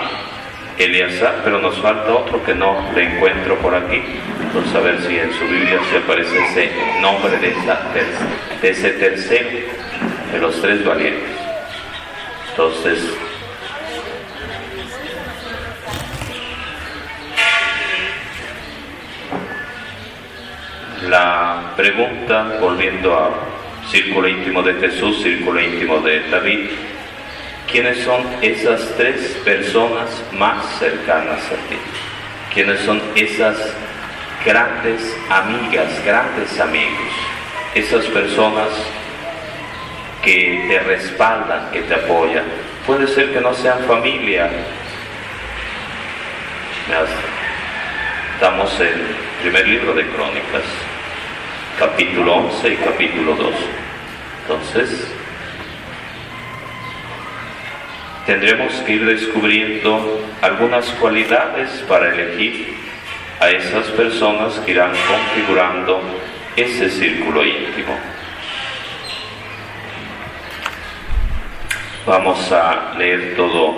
Eleazar, 0.77 1.41
pero 1.43 1.59
nos 1.59 1.77
falta 1.77 2.13
otro 2.13 2.43
que 2.43 2.55
no 2.55 2.91
le 2.95 3.03
encuentro 3.03 3.55
por 3.59 3.75
aquí. 3.75 4.01
A 4.73 4.79
ver 4.79 5.01
si 5.01 5.17
en 5.17 5.33
su 5.33 5.45
Biblia 5.45 5.79
se 5.89 5.97
aparece 5.97 6.37
ese 6.45 6.71
nombre 7.01 7.37
de, 7.39 7.53
de 8.61 8.69
ese 8.69 8.91
tercero 8.91 9.49
de 10.31 10.39
los 10.39 10.61
tres 10.61 10.83
valientes. 10.85 11.29
Entonces, 12.51 12.99
la 21.15 21.73
pregunta, 21.77 22.57
volviendo 22.59 23.15
a 23.17 23.29
círculo 23.89 24.27
íntimo 24.27 24.61
de 24.61 24.73
Jesús, 24.73 25.21
círculo 25.23 25.61
íntimo 25.61 25.99
de 25.99 26.27
David, 26.29 26.71
¿quiénes 27.71 28.03
son 28.03 28.21
esas 28.41 28.81
tres 28.97 29.39
personas 29.45 30.09
más 30.33 30.65
cercanas 30.77 31.39
a 31.45 31.69
ti? 31.69 31.77
¿Quiénes 32.53 32.81
son 32.81 33.01
esas 33.15 33.55
grandes 34.45 35.17
amigas, 35.29 36.03
grandes 36.03 36.59
amigos? 36.59 37.13
Esas 37.73 38.03
personas 38.07 38.69
que 40.21 40.65
te 40.67 40.79
respaldan, 40.79 41.71
que 41.71 41.81
te 41.83 41.95
apoyan. 41.95 42.43
Puede 42.85 43.07
ser 43.07 43.31
que 43.31 43.39
no 43.39 43.53
sean 43.53 43.79
familia. 43.87 44.49
Estamos 48.33 48.79
en 48.81 48.87
el 48.87 49.15
primer 49.41 49.65
libro 49.65 49.93
de 49.93 50.05
Crónicas, 50.07 50.65
capítulo 51.77 52.35
11 52.35 52.69
y 52.69 52.75
capítulo 52.77 53.35
2. 53.35 53.53
Entonces, 54.43 55.11
tendremos 58.25 58.73
que 58.85 58.93
ir 58.93 59.05
descubriendo 59.05 60.21
algunas 60.41 60.85
cualidades 60.91 61.69
para 61.87 62.13
elegir 62.13 62.75
a 63.39 63.49
esas 63.49 63.87
personas 63.87 64.53
que 64.59 64.71
irán 64.71 64.91
configurando 65.07 66.01
ese 66.55 66.89
círculo 66.89 67.43
íntimo. 67.43 67.97
Vamos 72.05 72.51
a 72.51 72.93
leer 72.97 73.35
todo 73.35 73.75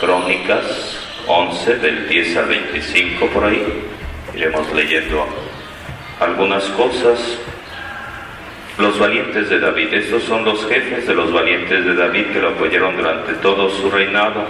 Crónicas 0.00 0.96
11 1.26 1.74
del 1.76 2.08
10 2.08 2.36
al 2.36 2.46
25 2.46 3.26
por 3.26 3.44
ahí. 3.44 3.84
Iremos 4.34 4.72
leyendo 4.72 5.49
algunas 6.20 6.64
cosas. 6.70 7.38
Los 8.78 8.98
valientes 8.98 9.50
de 9.50 9.58
David, 9.58 9.92
estos 9.92 10.22
son 10.22 10.44
los 10.44 10.66
jefes 10.66 11.06
de 11.06 11.14
los 11.14 11.32
valientes 11.32 11.84
de 11.84 11.94
David 11.94 12.26
que 12.32 12.40
lo 12.40 12.50
apoyaron 12.50 12.96
durante 12.96 13.34
todo 13.34 13.68
su 13.68 13.90
reinado 13.90 14.46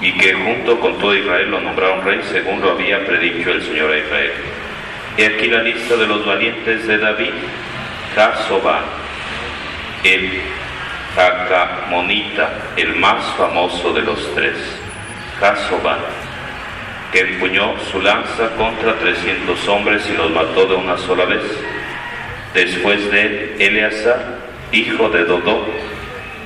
y 0.00 0.12
que 0.12 0.34
junto 0.34 0.80
con 0.80 0.98
todo 0.98 1.14
Israel 1.14 1.50
lo 1.50 1.60
nombraron 1.60 2.04
rey 2.04 2.20
según 2.30 2.60
lo 2.60 2.72
había 2.72 3.04
predicho 3.06 3.50
el 3.50 3.62
Señor 3.62 3.92
a 3.92 3.98
Israel. 3.98 4.32
Y 5.16 5.22
aquí 5.22 5.46
la 5.46 5.62
lista 5.62 5.96
de 5.96 6.06
los 6.06 6.26
valientes 6.26 6.86
de 6.86 6.98
David, 6.98 7.32
Casobán, 8.14 8.82
el 10.02 10.40
Jacamonita, 11.14 12.50
el 12.76 12.96
más 12.96 13.24
famoso 13.36 13.92
de 13.92 14.02
los 14.02 14.34
tres, 14.34 14.56
Casobán, 15.40 16.00
que 17.12 17.20
empuñó 17.20 17.74
su 17.90 18.00
lanza 18.00 18.50
contra 18.56 18.94
300 18.98 19.68
hombres 19.68 20.08
y 20.08 20.16
los 20.16 20.30
mató 20.30 20.66
de 20.66 20.74
una 20.74 20.96
sola 20.98 21.24
vez. 21.24 21.42
Después 22.54 23.10
de 23.10 23.56
Eleazar, 23.58 24.38
hijo 24.72 25.08
de 25.08 25.24
Dodó, 25.24 25.66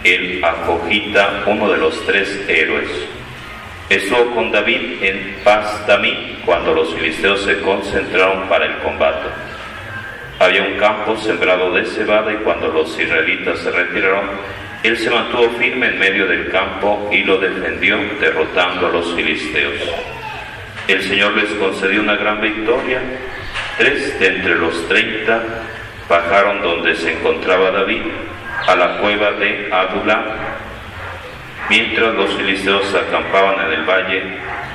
el 0.04 0.42
Acojita, 0.44 1.44
uno 1.46 1.70
de 1.70 1.78
los 1.78 2.04
tres 2.06 2.44
héroes. 2.48 2.88
Estuvo 3.88 4.34
con 4.34 4.52
David 4.52 5.02
en 5.02 5.36
Paz 5.42 5.84
tamí 5.86 6.38
cuando 6.44 6.72
los 6.74 6.94
filisteos 6.94 7.42
se 7.42 7.60
concentraron 7.60 8.48
para 8.48 8.66
el 8.66 8.78
combate. 8.78 9.28
Había 10.38 10.62
un 10.62 10.78
campo 10.78 11.16
sembrado 11.16 11.72
de 11.72 11.84
cebada 11.84 12.32
y 12.32 12.36
cuando 12.36 12.68
los 12.68 12.98
israelitas 12.98 13.58
se 13.58 13.70
retiraron, 13.70 14.30
él 14.82 14.96
se 14.96 15.10
mantuvo 15.10 15.50
firme 15.58 15.88
en 15.88 15.98
medio 15.98 16.26
del 16.26 16.50
campo 16.50 17.10
y 17.12 17.22
lo 17.24 17.38
defendió 17.38 17.98
derrotando 18.18 18.86
a 18.86 18.90
los 18.90 19.14
filisteos. 19.14 19.74
El 20.90 21.04
Señor 21.04 21.36
les 21.36 21.50
concedió 21.52 22.00
una 22.00 22.16
gran 22.16 22.40
victoria. 22.40 23.00
Tres 23.78 24.18
de 24.18 24.26
entre 24.26 24.56
los 24.56 24.88
treinta 24.88 25.40
bajaron 26.08 26.60
donde 26.62 26.96
se 26.96 27.12
encontraba 27.12 27.70
David, 27.70 28.02
a 28.66 28.74
la 28.74 28.98
cueva 28.98 29.30
de 29.30 29.68
Adulá, 29.72 30.24
mientras 31.68 32.12
los 32.14 32.34
filisteos 32.34 32.92
acampaban 32.92 33.66
en 33.66 33.72
el 33.72 33.84
valle 33.84 34.22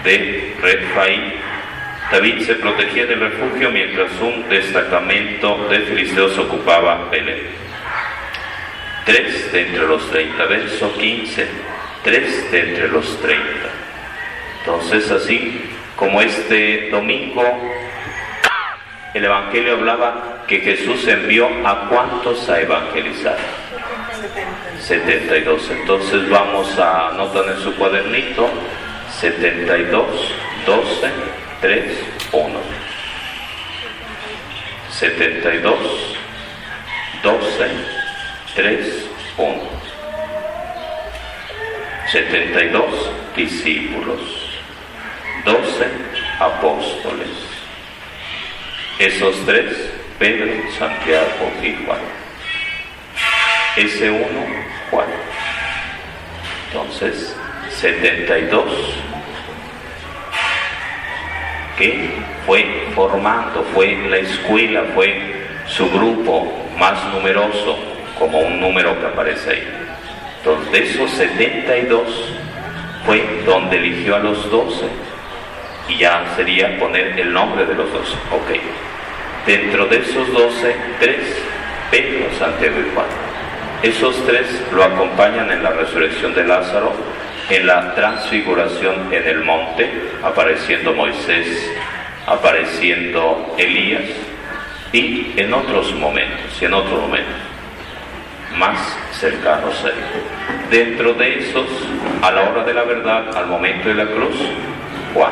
de 0.05 0.55
Refaí. 0.61 1.33
David 2.09 2.39
se 2.43 2.55
protegía 2.55 3.05
del 3.07 3.19
refugio 3.19 3.69
mientras 3.71 4.09
un 4.21 4.47
destacamento 4.47 5.67
de 5.69 5.79
filisteos 5.79 6.37
ocupaba 6.37 7.09
Belén. 7.11 7.41
Tres 9.05 9.51
de 9.51 9.67
entre 9.67 9.85
los 9.85 10.09
treinta, 10.09 10.45
verso 10.45 10.93
15, 10.93 11.45
tres 12.05 12.51
de 12.51 12.59
entre 12.69 12.87
los 12.87 13.21
treinta. 13.21 13.69
Entonces 14.61 15.11
así 15.11 15.74
como 15.95 16.21
este 16.21 16.89
domingo 16.89 17.43
el 19.15 19.23
Evangelio 19.23 19.75
hablaba 19.75 20.43
que 20.45 20.59
Jesús 20.59 21.07
envió 21.07 21.47
a 21.65 21.87
cuántos 21.87 22.49
a 22.49 22.59
evangelizar. 22.59 23.37
72. 24.81 25.71
Entonces 25.71 26.29
vamos 26.29 26.77
a 26.77 27.11
anotar 27.11 27.45
en 27.47 27.57
su 27.63 27.73
cuadernito 27.75 28.49
72, 29.21 30.05
12, 30.65 31.11
3, 31.61 31.83
1. 32.33 32.59
72, 34.89 36.17
12, 37.23 37.67
3, 38.53 39.09
1. 39.37 39.61
72 42.11 43.11
discípulos. 43.33 44.34
12 45.45 45.85
apóstoles. 46.39 47.29
Esos 48.97 49.35
tres, 49.45 49.91
Pedro, 50.17 50.51
Santiago 50.77 51.51
y 51.61 51.85
Juan. 51.85 51.99
Ese 53.77 54.09
uno, 54.09 54.45
Juan. 54.89 55.07
Entonces, 56.67 57.35
72 57.69 58.63
que 61.77 62.09
fue 62.45 62.65
formando, 62.95 63.63
fue 63.73 63.95
la 64.09 64.17
escuela, 64.17 64.83
fue 64.95 65.35
su 65.67 65.89
grupo 65.91 66.51
más 66.79 67.13
numeroso, 67.13 67.77
como 68.17 68.39
un 68.39 68.59
número 68.59 68.99
que 68.99 69.05
aparece 69.05 69.49
ahí. 69.51 69.67
Entonces, 70.39 70.71
de 70.71 70.83
esos 70.83 71.11
72 71.11 72.33
fue 73.05 73.23
donde 73.45 73.77
eligió 73.77 74.15
a 74.15 74.19
los 74.19 74.49
12 74.49 75.04
y 75.87 75.97
ya 75.97 76.25
sería 76.35 76.77
poner 76.79 77.19
el 77.19 77.31
nombre 77.31 77.65
de 77.65 77.75
los 77.75 77.91
12. 77.91 78.13
Ok. 78.31 78.59
Dentro 79.45 79.85
de 79.85 79.97
esos 79.97 80.31
12, 80.33 80.75
tres, 80.99 81.43
Pedro, 81.91 82.27
Santiago 82.37 82.77
y 82.79 82.93
Juan. 82.95 83.05
Esos 83.83 84.25
tres 84.25 84.47
lo 84.73 84.83
acompañan 84.83 85.51
en 85.51 85.61
la 85.61 85.69
resurrección 85.69 86.33
de 86.33 86.43
Lázaro, 86.43 86.91
en 87.49 87.67
la 87.67 87.93
transfiguración 87.93 89.13
en 89.13 89.27
el 89.27 89.43
monte, 89.43 89.87
apareciendo 90.23 90.93
Moisés, 90.93 91.71
apareciendo 92.25 93.55
Elías, 93.57 94.09
y 94.91 95.33
en 95.35 95.53
otros 95.53 95.93
momentos, 95.93 96.59
y 96.59 96.65
en 96.65 96.73
otros 96.73 97.01
momentos, 97.01 97.35
más 98.57 98.79
cercanos 99.11 99.83
a 99.83 99.89
él. 99.89 99.93
Dentro 100.71 101.13
de 101.13 101.39
esos, 101.39 101.67
a 102.21 102.31
la 102.31 102.49
hora 102.49 102.63
de 102.63 102.73
la 102.73 102.83
verdad, 102.83 103.37
al 103.37 103.47
momento 103.47 103.89
de 103.89 103.95
la 103.95 104.05
cruz, 104.05 104.35
Juan. 105.15 105.31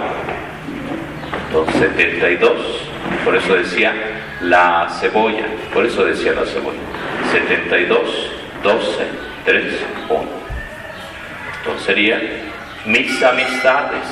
Entonces, 1.47 1.75
72, 1.75 2.51
por 3.25 3.35
eso 3.35 3.53
decía 3.53 3.93
la 4.39 4.87
cebolla, 4.99 5.45
por 5.73 5.85
eso 5.85 6.05
decía 6.05 6.31
la 6.31 6.45
cebolla. 6.45 6.79
72, 7.33 7.99
12, 8.63 8.87
3, 9.43 9.65
1. 10.09 10.23
Entonces 11.59 11.85
sería 11.85 12.21
mis 12.85 13.21
amistades, 13.21 14.07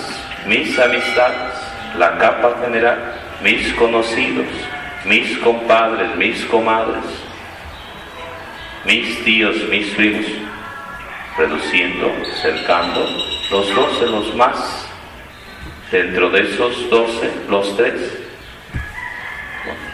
mis 0.46 0.78
amistades, 0.78 1.54
la 1.98 2.18
capa 2.18 2.54
general, 2.62 3.14
mis 3.42 3.74
conocidos, 3.74 4.48
mis 5.06 5.38
compadres, 5.38 6.16
mis 6.18 6.44
comadres, 6.46 7.06
mis 8.86 9.24
tíos, 9.24 9.56
mis 9.70 9.88
primos, 9.92 10.26
reduciendo, 11.38 12.12
cercando, 12.42 13.08
los 13.50 13.74
doce, 13.74 14.06
los 14.08 14.36
más, 14.36 14.81
dentro 15.92 16.30
de 16.30 16.42
esos 16.42 16.90
doce, 16.90 17.30
los 17.50 17.76
tres, 17.76 18.20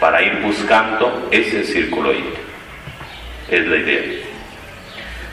para 0.00 0.22
ir 0.22 0.40
buscando 0.42 1.28
ese 1.30 1.64
círculo 1.64 2.12
íntimo. 2.12 2.36
Es 3.50 3.66
la 3.66 3.76
idea. 3.76 4.02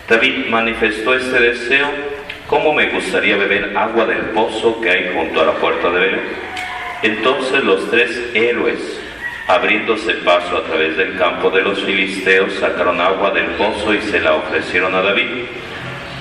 David 0.09 0.47
manifestó 0.47 1.15
este 1.15 1.39
deseo, 1.39 1.87
¿cómo 2.47 2.73
me 2.73 2.89
gustaría 2.89 3.37
beber 3.37 3.77
agua 3.77 4.05
del 4.05 4.31
pozo 4.31 4.79
que 4.81 4.89
hay 4.89 5.11
junto 5.13 5.41
a 5.41 5.45
la 5.45 5.53
puerta 5.53 5.89
de 5.89 5.99
Belén? 5.99 6.21
Entonces 7.03 7.63
los 7.63 7.89
tres 7.89 8.31
héroes 8.33 8.79
Abriéndose 9.47 10.15
paso 10.25 10.57
a 10.57 10.63
través 10.63 10.97
del 10.97 11.17
campo 11.17 11.51
de 11.51 11.61
los 11.61 11.79
filisteos, 11.83 12.55
sacaron 12.55 12.99
agua 12.99 13.29
del 13.29 13.45
pozo 13.51 13.93
y 13.93 14.01
se 14.01 14.19
la 14.19 14.33
ofrecieron 14.33 14.95
a 14.95 15.03
David. 15.03 15.45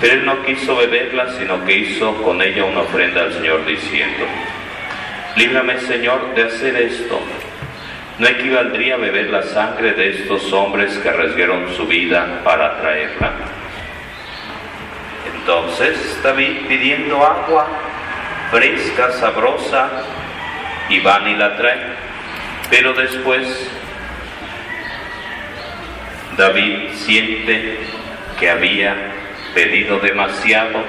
Pero 0.01 0.15
él 0.15 0.27
no 0.27 0.43
quiso 0.45 0.77
beberla, 0.77 1.31
sino 1.39 1.65
que 1.65 1.77
hizo 1.77 2.15
con 2.23 2.43
ella 2.43 2.65
una 2.65 2.81
ofrenda 2.81 3.23
al 3.23 3.33
Señor 3.33 3.65
diciendo, 3.65 4.27
Líbrame 5.37 5.79
Señor 5.81 6.35
de 6.35 6.43
hacer 6.45 6.77
esto. 6.77 7.21
¿No 8.19 8.29
equivaldría 8.29 8.97
beber 8.97 9.31
la 9.31 9.43
sangre 9.43 9.93
de 9.93 10.11
estos 10.11 10.53
hombres 10.53 10.97
que 10.99 11.09
arriesgaron 11.09 11.75
su 11.75 11.87
vida 11.87 12.43
para 12.45 12.81
traerla? 12.81 13.33
Entonces 15.35 16.21
David 16.23 16.67
pidiendo 16.69 17.25
agua 17.25 17.67
fresca, 18.53 19.11
sabrosa, 19.13 19.91
y 20.89 21.01
van 21.01 21.29
y 21.29 21.35
la 21.35 21.57
traen. 21.57 21.95
Pero 22.71 22.93
después 22.93 23.71
David 26.37 26.91
siente 26.95 27.79
que 28.39 28.51
había 28.51 28.95
pedido 29.55 29.99
demasiado, 30.01 30.83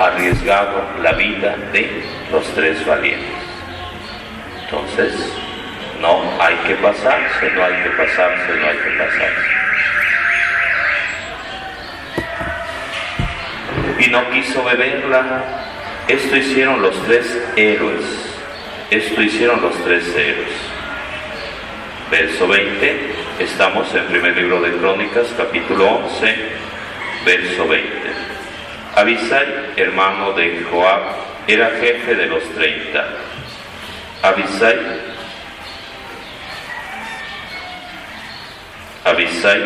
arriesgado 0.00 0.84
la 1.02 1.12
vida 1.12 1.56
de 1.72 2.02
los 2.32 2.44
tres 2.54 2.84
valientes. 2.86 3.26
Entonces, 4.64 5.32
no 6.00 6.22
hay 6.40 6.56
que 6.66 6.74
pasarse, 6.76 7.50
no 7.54 7.64
hay 7.64 7.82
que 7.82 7.90
pasarse, 7.90 8.54
no 8.60 8.66
hay 8.66 8.76
que 8.78 8.90
pasarse. 8.98 9.56
Y 13.98 14.10
no 14.10 14.30
quiso 14.30 14.64
beberla. 14.64 15.44
Esto 16.08 16.36
hicieron 16.36 16.82
los 16.82 17.02
tres 17.04 17.38
héroes. 17.56 18.04
Esto 18.90 19.22
hicieron 19.22 19.60
los 19.60 19.74
tres 19.84 20.06
héroes 20.16 20.76
verso 22.10 22.46
20. 22.46 23.14
Estamos 23.40 23.92
en 23.94 24.06
primer 24.06 24.36
libro 24.36 24.60
de 24.60 24.72
Crónicas, 24.72 25.26
capítulo 25.36 25.96
11, 25.96 26.36
verso 27.24 27.68
20. 27.68 27.95
Abisai, 28.96 29.74
hermano 29.76 30.32
de 30.32 30.64
Joab, 30.70 31.02
era 31.46 31.68
jefe 31.78 32.14
de 32.14 32.26
los 32.28 32.42
30. 32.54 33.06
Abisai, 34.22 34.78
Abisai 39.04 39.62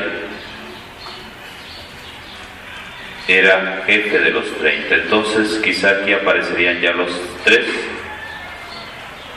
era 3.29 3.85
jefe 3.87 4.19
de 4.19 4.31
los 4.31 4.53
30. 4.59 4.95
Entonces 4.97 5.61
quizá 5.63 5.91
aquí 5.91 6.13
aparecerían 6.13 6.81
ya 6.81 6.91
los 6.91 7.13
tres. 7.45 7.67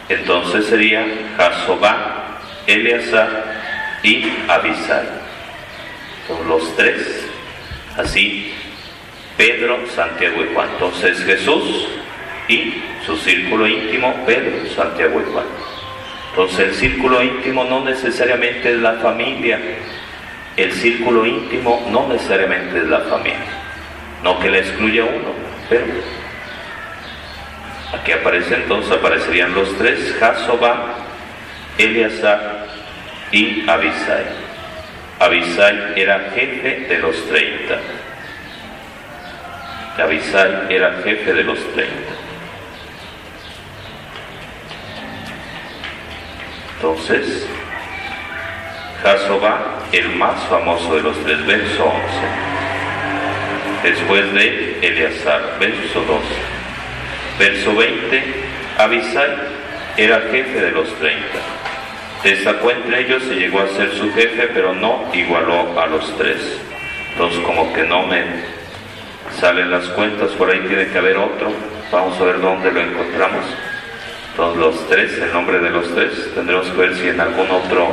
Entonces 0.10 0.66
sería 0.66 1.06
Jasobá, 1.38 2.40
Eleazar 2.66 3.62
y 4.02 4.28
Abisai. 4.48 5.06
Son 6.28 6.48
los 6.48 6.76
tres. 6.76 7.28
Así, 7.96 8.52
Pedro, 9.38 9.80
Santiago 9.88 10.44
y 10.44 10.54
Juan. 10.54 10.70
Entonces 10.74 11.24
Jesús 11.24 11.88
y 12.48 12.82
su 13.06 13.18
círculo 13.18 13.68
íntimo, 13.68 14.14
Pedro, 14.26 14.66
Santiago 14.76 15.22
y 15.22 15.32
Juan. 15.32 15.46
Entonces 16.32 16.60
el 16.60 16.74
círculo 16.76 17.22
íntimo 17.22 17.64
no 17.64 17.84
necesariamente 17.84 18.72
es 18.72 18.80
la 18.80 18.94
familia. 18.94 19.60
El 20.58 20.72
círculo 20.72 21.26
íntimo 21.26 21.88
no 21.92 22.08
necesariamente 22.08 22.78
es 22.78 22.86
la 22.86 23.02
familia. 23.02 23.64
No 24.24 24.40
que 24.40 24.50
le 24.50 24.60
excluya 24.60 25.04
uno, 25.04 25.34
pero 25.70 25.86
aquí 27.94 28.12
aparece 28.14 28.56
entonces, 28.56 28.92
aparecerían 28.92 29.54
los 29.54 29.78
tres, 29.78 30.16
Jasoba, 30.20 30.96
Eleazar 31.78 32.68
y 33.32 33.68
Abisai. 33.68 34.26
Abisai 35.20 35.94
era 35.96 36.32
jefe 36.34 36.86
de 36.88 37.00
los 37.00 37.16
30. 39.96 40.04
Abisai 40.04 40.52
era 40.70 41.02
jefe 41.04 41.34
de 41.34 41.44
los 41.44 41.60
30. 41.74 41.92
Entonces, 46.76 47.48
Jasoba, 49.02 49.80
el 49.92 50.10
más 50.16 50.42
famoso 50.46 50.96
de 50.96 51.02
los 51.02 51.18
tres, 51.24 51.46
verso 51.46 51.86
11. 51.86 51.98
Después 53.84 54.34
de 54.34 54.80
Eleazar, 54.82 55.58
verso 55.60 56.02
12. 56.02 56.24
Verso 57.40 57.76
20, 57.76 58.24
Abisai 58.78 59.32
era 59.98 60.22
jefe 60.32 60.60
de 60.60 60.72
los 60.72 60.94
30 60.96 61.24
Destacó 62.24 62.72
entre 62.72 63.02
ellos 63.02 63.24
y 63.30 63.36
llegó 63.36 63.60
a 63.60 63.68
ser 63.68 63.92
su 63.92 64.12
jefe, 64.14 64.48
pero 64.54 64.74
no 64.74 65.10
igualó 65.14 65.78
a 65.78 65.88
los 65.88 66.18
tres. 66.18 66.58
Entonces 67.12 67.40
como 67.42 67.74
que 67.74 67.84
no 67.84 68.08
me 68.08 68.24
salen 69.44 69.72
las 69.72 69.90
cuentas, 69.90 70.32
por 70.38 70.50
ahí 70.50 70.62
tiene 70.70 70.88
que 70.88 70.98
haber 70.98 71.18
otro. 71.18 71.52
Vamos 71.92 72.18
a 72.18 72.24
ver 72.24 72.40
dónde 72.40 72.72
lo 72.72 72.80
encontramos. 72.80 73.44
Entonces 74.32 74.58
los 74.58 74.88
tres, 74.88 75.20
el 75.20 75.34
nombre 75.34 75.60
de 75.60 75.70
los 75.70 75.94
tres, 75.94 76.34
tendremos 76.34 76.66
que 76.68 76.78
ver 76.78 76.96
si 76.96 77.10
en 77.10 77.20
algún 77.20 77.52
otro 77.52 77.90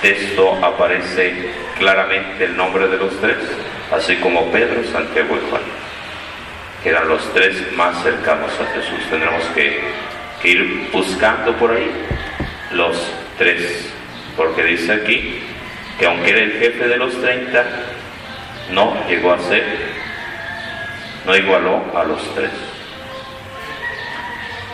texto 0.00 0.64
aparece 0.64 1.50
claramente 1.76 2.44
el 2.44 2.56
nombre 2.56 2.86
de 2.86 2.98
los 2.98 3.20
tres, 3.20 3.36
así 3.90 4.14
como 4.18 4.52
Pedro, 4.52 4.84
Santiago 4.84 5.36
y 5.36 5.50
Juan, 5.50 5.62
que 6.84 6.90
eran 6.90 7.08
los 7.08 7.34
tres 7.34 7.56
más 7.76 8.00
cercanos 8.04 8.52
a 8.60 8.66
Jesús. 8.66 9.10
Tendremos 9.10 9.42
que, 9.56 9.80
ir 10.44 10.88
buscando 10.92 11.52
por 11.56 11.72
ahí 11.72 11.90
los 12.70 12.96
tres, 13.38 13.92
porque 14.36 14.62
dice 14.62 14.92
aquí 14.92 15.40
que 15.98 16.06
aunque 16.06 16.30
era 16.30 16.42
el 16.42 16.52
jefe 16.52 16.86
de 16.86 16.96
los 16.96 17.20
30, 17.20 17.64
no 18.70 18.94
llegó 19.08 19.32
a 19.32 19.40
ser, 19.40 19.95
no 21.26 21.36
igualó 21.36 21.84
a 21.94 22.04
los 22.04 22.34
tres. 22.34 22.50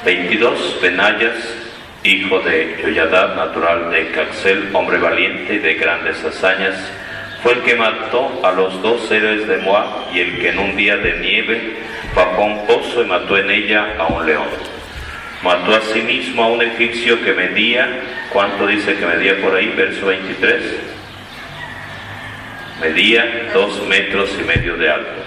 22. 0.04 0.78
Benayas, 0.82 1.36
hijo 2.04 2.40
de 2.40 2.78
Yoyadad, 2.82 3.34
natural 3.36 3.90
de 3.90 4.10
Caxel, 4.10 4.68
hombre 4.72 4.98
valiente 4.98 5.54
y 5.54 5.58
de 5.58 5.74
grandes 5.74 6.22
hazañas, 6.24 6.74
fue 7.42 7.54
el 7.54 7.62
que 7.62 7.74
mató 7.74 8.40
a 8.44 8.52
los 8.52 8.80
dos 8.82 9.10
héroes 9.10 9.48
de 9.48 9.56
Moab 9.58 10.14
y 10.14 10.20
el 10.20 10.38
que 10.38 10.50
en 10.50 10.58
un 10.58 10.76
día 10.76 10.96
de 10.96 11.18
nieve 11.18 11.76
bajó 12.14 12.44
un 12.44 12.66
pozo 12.66 13.02
y 13.02 13.06
mató 13.06 13.36
en 13.38 13.50
ella 13.50 13.96
a 13.98 14.06
un 14.06 14.26
león. 14.26 14.48
Mató 15.42 15.74
a 15.74 15.80
sí 15.80 16.02
mismo 16.02 16.44
a 16.44 16.48
un 16.48 16.62
egipcio 16.62 17.22
que 17.24 17.32
medía, 17.32 17.88
¿cuánto 18.32 18.66
dice 18.66 18.94
que 18.96 19.06
medía 19.06 19.40
por 19.40 19.56
ahí? 19.56 19.72
Verso 19.76 20.06
23. 20.06 20.62
Medía 22.80 23.50
dos 23.54 23.84
metros 23.86 24.30
y 24.40 24.44
medio 24.44 24.76
de 24.76 24.90
alto, 24.90 25.22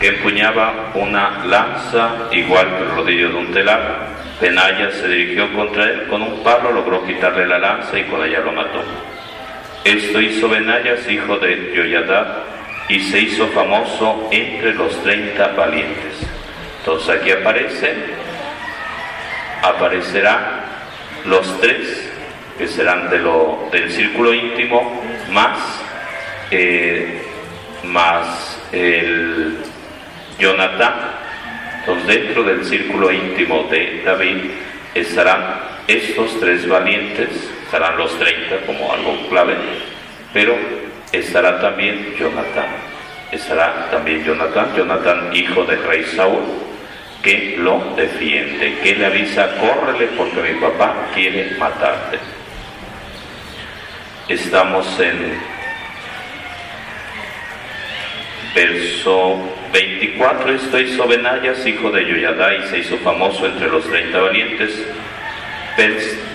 empuñaba 0.00 0.92
una 0.94 1.44
lanza 1.46 2.28
igual 2.32 2.68
que 2.76 2.82
el 2.82 2.90
rodillo 2.90 3.28
de 3.30 3.34
un 3.34 3.52
telar. 3.52 4.16
Penaya 4.40 4.90
se 4.90 5.08
dirigió 5.08 5.52
contra 5.54 5.84
él 5.84 6.06
con 6.08 6.22
un 6.22 6.42
palo, 6.42 6.70
logró 6.70 7.04
quitarle 7.06 7.46
la 7.46 7.58
lanza 7.58 7.98
y 7.98 8.04
con 8.04 8.22
ella 8.22 8.40
lo 8.40 8.52
mató. 8.52 8.82
Esto 9.84 10.20
hizo 10.20 10.48
Benayas, 10.48 11.08
hijo 11.08 11.38
de 11.38 11.72
Yoyadad, 11.74 12.38
y 12.88 13.00
se 13.00 13.20
hizo 13.20 13.46
famoso 13.48 14.28
entre 14.30 14.74
los 14.74 15.02
treinta 15.02 15.48
valientes. 15.48 16.26
Entonces 16.80 17.20
aquí 17.20 17.30
aparece 17.30 17.94
aparecerán 19.62 20.60
los 21.24 21.60
tres 21.60 22.10
que 22.58 22.68
serán 22.68 23.10
del 23.10 23.90
círculo 23.90 24.32
íntimo 24.32 25.02
más, 25.30 25.58
eh, 26.50 27.22
más 27.84 28.60
el 28.72 29.56
Jonathan. 30.38 30.94
Entonces 31.80 32.06
dentro 32.06 32.42
del 32.42 32.64
círculo 32.64 33.12
íntimo 33.12 33.68
de 33.70 34.02
David 34.04 34.50
estarán 34.94 35.60
estos 35.86 36.40
tres 36.40 36.68
valientes, 36.68 37.28
estarán 37.64 37.96
los 37.96 38.18
30 38.18 38.66
como 38.66 38.92
algo 38.92 39.28
clave, 39.28 39.54
pero 40.32 40.56
estará 41.12 41.60
también 41.60 42.14
Jonathan. 42.18 42.66
Estará 43.30 43.88
también 43.90 44.24
Jonathan, 44.24 44.74
Jonathan 44.76 45.34
hijo 45.34 45.64
de 45.64 45.76
rey 45.76 46.04
Saúl, 46.04 46.42
que 47.22 47.56
lo 47.58 47.94
defiende, 47.96 48.78
que 48.82 48.94
le 48.94 49.06
avisa, 49.06 49.56
córrele 49.56 50.06
porque 50.16 50.52
mi 50.52 50.60
papá 50.60 50.94
quiere 51.14 51.56
matarte. 51.58 52.18
Estamos 54.28 54.86
en 55.00 55.38
verso 58.54 59.55
24, 59.72 60.52
esto 60.52 60.78
hizo 60.78 61.06
Benayas, 61.06 61.66
hijo 61.66 61.90
de 61.90 62.06
Yoyadá, 62.06 62.54
y 62.54 62.62
se 62.68 62.78
hizo 62.78 62.96
famoso 62.98 63.46
entre 63.46 63.68
los 63.68 63.84
30 63.88 64.18
valientes. 64.18 64.86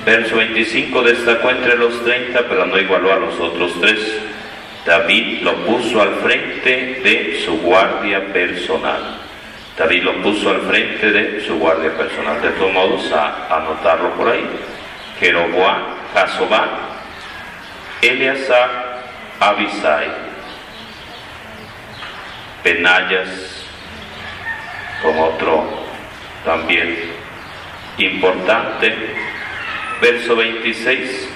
Verso 0.05 0.35
25 0.35 1.01
destacó 1.01 1.49
entre 1.49 1.75
los 1.75 2.03
30, 2.03 2.47
pero 2.47 2.65
no 2.65 2.77
igualó 2.79 3.13
a 3.13 3.17
los 3.17 3.39
otros 3.39 3.73
tres. 3.79 3.99
David 4.85 5.41
lo 5.41 5.55
puso 5.65 6.01
al 6.01 6.15
frente 6.15 7.01
de 7.03 7.41
su 7.43 7.59
guardia 7.59 8.31
personal. 8.31 9.19
David 9.77 10.03
lo 10.03 10.21
puso 10.21 10.49
al 10.49 10.61
frente 10.61 11.11
de 11.11 11.41
su 11.41 11.57
guardia 11.57 11.91
personal. 11.95 12.41
De 12.41 12.49
todos 12.49 12.73
modos, 12.73 13.11
a 13.11 13.57
anotarlo 13.57 14.11
por 14.11 14.29
ahí. 14.29 14.45
Jeroboam, 15.19 15.83
Jasobá, 16.13 16.67
Eleazar, 18.01 19.03
Abisai, 19.39 20.30
Benayas, 22.63 23.65
con 25.01 25.17
otro 25.17 25.67
también 26.45 26.95
importante, 27.97 28.93
verso 29.99 30.35
26, 30.35 31.29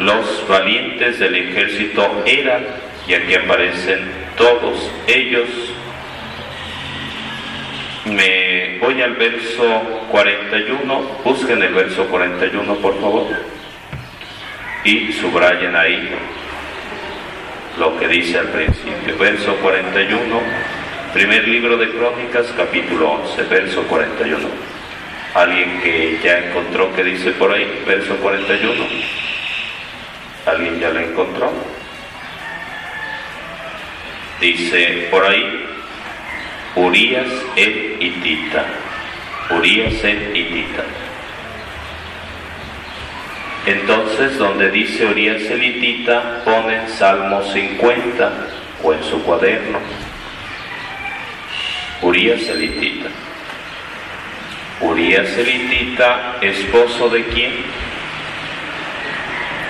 los 0.00 0.48
valientes 0.48 1.18
del 1.18 1.36
ejército 1.36 2.22
eran, 2.26 2.66
y 3.08 3.14
aquí 3.14 3.34
aparecen 3.34 4.10
todos 4.36 4.90
ellos, 5.06 5.48
me 8.04 8.78
voy 8.78 9.00
al 9.00 9.14
verso 9.14 9.64
41, 10.10 11.00
busquen 11.24 11.62
el 11.62 11.72
verso 11.72 12.06
41 12.06 12.74
por 12.76 13.00
favor 13.00 13.26
y 14.84 15.12
subrayen 15.12 15.74
ahí 15.74 16.08
lo 17.78 17.98
que 17.98 18.08
dice 18.08 18.38
al 18.38 18.48
principio. 18.48 19.16
Verso 19.18 19.54
41, 19.56 20.40
primer 21.12 21.46
libro 21.48 21.76
de 21.76 21.90
Crónicas, 21.90 22.52
capítulo 22.56 23.12
11, 23.12 23.42
verso 23.44 23.82
41. 23.82 24.48
¿Alguien 25.34 25.80
que 25.82 26.18
ya 26.22 26.38
encontró 26.38 26.94
que 26.94 27.04
dice 27.04 27.32
por 27.32 27.52
ahí, 27.52 27.82
verso 27.86 28.16
41? 28.16 28.84
¿Alguien 30.46 30.80
ya 30.80 30.90
lo 30.90 31.00
encontró? 31.00 31.52
Dice 34.40 35.08
por 35.10 35.26
ahí, 35.26 35.66
Urias 36.76 37.28
el 37.56 37.96
Hitita. 38.00 38.64
Urias 39.50 40.04
el 40.04 40.36
Hitita. 40.36 40.84
Entonces, 43.66 44.38
donde 44.38 44.70
dice 44.70 45.04
Urias 45.06 45.42
el 45.42 45.62
Hitita, 45.62 46.42
ponen 46.44 46.88
Salmo 46.88 47.42
50 47.42 48.32
o 48.82 48.92
en 48.92 49.02
su 49.02 49.22
cuaderno. 49.24 49.80
Urias 52.02 52.48
el 52.48 52.62
Hitita. 52.62 53.08
Urias 54.80 55.36
el 55.36 55.48
Hitita, 55.48 56.36
esposo 56.40 57.08
de 57.08 57.24
quién? 57.24 57.52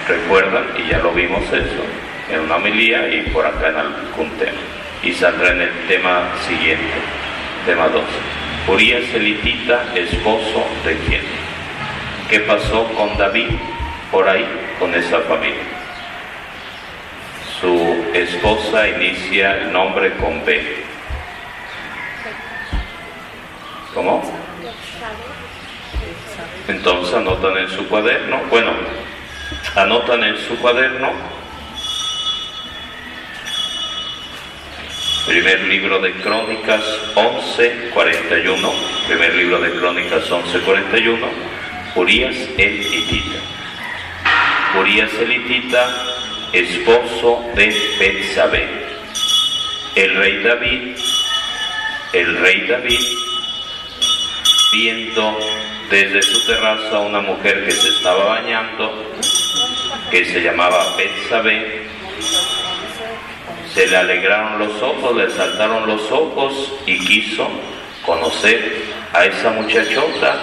¿Recuerdan? 0.07 0.67
Y 0.77 0.91
ya 0.91 0.99
lo 0.99 1.13
vimos 1.13 1.43
eso 1.47 1.83
en 2.31 2.41
una 2.41 2.57
homilía 2.57 3.09
y 3.09 3.31
por 3.31 3.47
acá 3.47 3.69
en 3.69 3.77
algún 3.77 4.31
tema 4.39 4.61
y 5.03 5.13
saldrá 5.13 5.53
en 5.53 5.63
el 5.63 5.73
tema 5.89 6.29
siguiente, 6.47 6.95
tema 7.65 7.89
2. 7.89 8.03
Urias 8.69 9.05
elitita, 9.15 9.85
esposo 9.95 10.67
de 10.85 10.97
quién? 11.09 11.23
¿Qué 12.29 12.41
pasó 12.41 12.85
con 12.95 13.17
David 13.17 13.47
por 14.17 14.27
ahí, 14.27 14.47
con 14.79 14.95
esa 14.95 15.21
familia? 15.21 15.61
Su 17.61 18.03
esposa 18.15 18.89
inicia 18.89 19.59
el 19.59 19.71
nombre 19.71 20.11
con 20.17 20.43
B. 20.43 20.85
¿Cómo? 23.93 24.23
Entonces 26.67 27.15
anotan 27.15 27.59
en 27.59 27.69
su 27.69 27.87
cuaderno, 27.89 28.41
bueno, 28.49 28.71
anotan 29.75 30.25
en 30.25 30.39
su 30.39 30.57
cuaderno 30.61 31.13
Primer 35.27 35.61
libro 35.65 35.99
de 35.99 36.13
Crónicas 36.23 36.85
11:41. 37.17 38.73
Primer 39.09 39.35
libro 39.35 39.59
de 39.61 39.73
Crónicas 39.73 40.31
11:41. 40.31 41.29
Urias 41.97 42.37
el 42.57 42.81
Hitita. 42.81 43.57
Esposo 46.53 47.45
de 47.55 47.75
Betsabé. 47.99 48.67
El 49.95 50.17
rey 50.17 50.43
David, 50.43 50.97
el 52.13 52.39
rey 52.39 52.67
David, 52.67 53.01
viendo 54.73 55.39
desde 55.91 56.23
su 56.23 56.47
terraza 56.47 56.97
a 56.97 57.01
una 57.01 57.21
mujer 57.21 57.65
que 57.65 57.73
se 57.73 57.89
estaba 57.89 58.25
bañando, 58.25 59.13
que 60.11 60.25
se 60.25 60.41
llamaba 60.41 60.97
Betsabé, 60.97 61.83
se 63.75 63.87
le 63.87 63.97
alegraron 63.97 64.59
los 64.59 64.81
ojos, 64.81 65.17
le 65.17 65.31
saltaron 65.31 65.87
los 65.87 66.11
ojos 66.11 66.73
y 66.87 66.99
quiso 67.01 67.49
conocer 68.05 68.83
a 69.13 69.27
esa 69.27 69.51
muchachota 69.51 70.39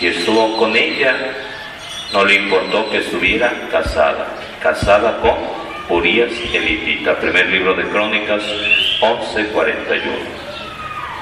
y 0.00 0.08
estuvo 0.08 0.58
con 0.58 0.76
ella. 0.76 1.53
No 2.14 2.24
le 2.24 2.34
importó 2.36 2.88
que 2.90 2.98
estuviera 2.98 3.52
casada, 3.72 4.28
casada 4.62 5.20
con 5.20 5.34
Urias 5.88 6.30
Elitita, 6.52 7.18
primer 7.18 7.48
libro 7.48 7.74
de 7.74 7.82
Crónicas 7.88 8.40
11:41. 9.00 10.00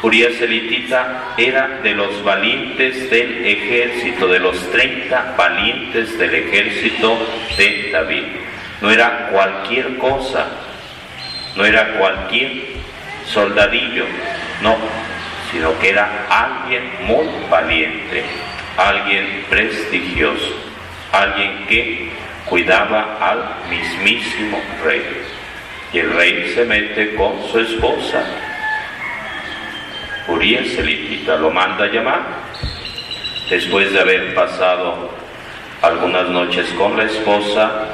Urias 0.03 0.39
Elitita 0.39 1.33
era 1.39 1.81
de 1.83 1.95
los 1.95 2.23
valientes 2.23 3.09
del 3.09 3.47
ejército, 3.47 4.29
de 4.29 4.39
los 4.39 4.71
30 4.71 5.35
valientes 5.35 6.19
del 6.19 6.35
ejército 6.35 7.17
de 7.57 7.89
David. 7.91 8.25
No 8.83 8.91
era 8.91 9.31
cualquier 9.33 9.97
cosa, 9.97 10.47
no 11.57 11.65
era 11.65 11.95
cualquier 11.95 12.53
soldadillo, 13.25 14.05
no, 14.61 14.77
sino 15.51 15.79
que 15.79 15.89
era 15.89 16.27
alguien 16.29 16.83
muy 17.07 17.29
valiente, 17.49 18.25
alguien 18.77 19.47
prestigioso, 19.49 20.72
alguien 21.13 21.67
que 21.67 22.11
cuidaba 22.47 23.19
al 23.21 23.71
mismísimo 23.71 24.61
rey. 24.85 25.03
Y 25.93 25.99
el 25.99 26.13
rey 26.15 26.53
se 26.55 26.65
mete 26.65 27.15
con 27.15 27.43
su 27.51 27.59
esposa. 27.59 28.25
Urias 30.29 30.67
Elitita 30.79 31.37
lo 31.37 31.51
manda 31.51 31.85
a 31.85 31.89
llamar. 31.89 32.23
Después 33.51 33.93
de 33.93 34.01
haber 34.01 34.35
pasado 34.35 35.11
algunas 35.83 36.29
noches 36.29 36.69
con 36.79 36.97
la 36.97 37.05
esposa, 37.05 37.85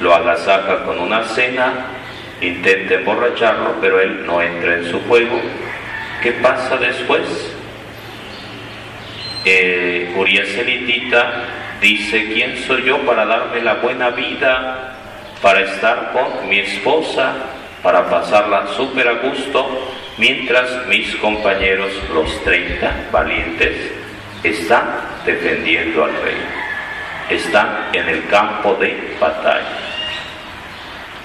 lo 0.00 0.14
agasaja 0.14 0.84
con 0.84 0.98
una 0.98 1.22
cena 1.24 1.96
intenta 2.40 2.94
emborracharlo, 2.94 3.76
pero 3.80 4.00
él 4.00 4.26
no 4.26 4.42
entra 4.42 4.76
en 4.76 4.90
su 4.90 5.00
juego. 5.02 5.40
¿Qué 6.22 6.32
pasa 6.32 6.76
después? 6.76 7.22
Eh, 9.44 10.12
Urias 10.16 10.48
dice, 11.80 12.32
¿quién 12.32 12.56
soy 12.66 12.84
yo 12.84 12.98
para 13.06 13.24
darme 13.26 13.60
la 13.62 13.74
buena 13.74 14.10
vida, 14.10 14.94
para 15.42 15.60
estar 15.60 16.12
con 16.12 16.48
mi 16.48 16.58
esposa, 16.60 17.34
para 17.82 18.08
pasarla 18.08 18.66
súper 18.76 19.08
a 19.08 19.14
gusto, 19.14 19.88
mientras 20.18 20.86
mis 20.86 21.14
compañeros, 21.16 21.92
los 22.12 22.42
30 22.44 23.08
valientes, 23.12 23.92
están 24.42 24.84
defendiendo 25.24 26.04
al 26.04 26.12
rey, 26.22 26.36
están 27.30 27.88
en 27.92 28.08
el 28.08 28.26
campo 28.28 28.74
de 28.74 29.16
batalla? 29.20 29.86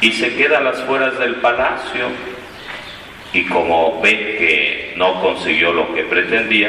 y 0.02 0.12
se 0.12 0.36
queda 0.36 0.58
a 0.58 0.62
las 0.62 0.82
fueras 0.82 1.18
del 1.20 1.36
palacio 1.36 2.08
y 3.34 3.46
como 3.46 4.02
ve 4.02 4.36
que 4.38 4.94
no 4.98 5.22
consiguió 5.22 5.72
lo 5.72 5.94
que 5.94 6.04
pretendía, 6.04 6.68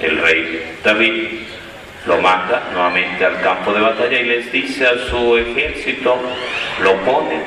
el 0.00 0.18
rey 0.18 0.78
David 0.82 1.46
lo 2.06 2.18
manda 2.20 2.62
nuevamente 2.72 3.24
al 3.24 3.40
campo 3.40 3.72
de 3.72 3.80
batalla 3.80 4.20
y 4.20 4.24
les 4.24 4.52
dice 4.52 4.86
a 4.86 4.98
su 5.08 5.36
ejército, 5.38 6.18
lo 6.82 6.96
pone 6.98 7.42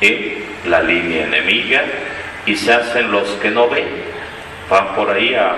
en 0.00 0.44
la 0.66 0.82
línea 0.82 1.24
enemiga 1.24 1.82
y 2.46 2.54
se 2.54 2.72
hacen 2.72 3.10
los 3.10 3.28
que 3.42 3.50
no 3.50 3.68
ven, 3.68 3.88
van 4.70 4.94
por 4.94 5.10
ahí 5.10 5.34
a 5.34 5.54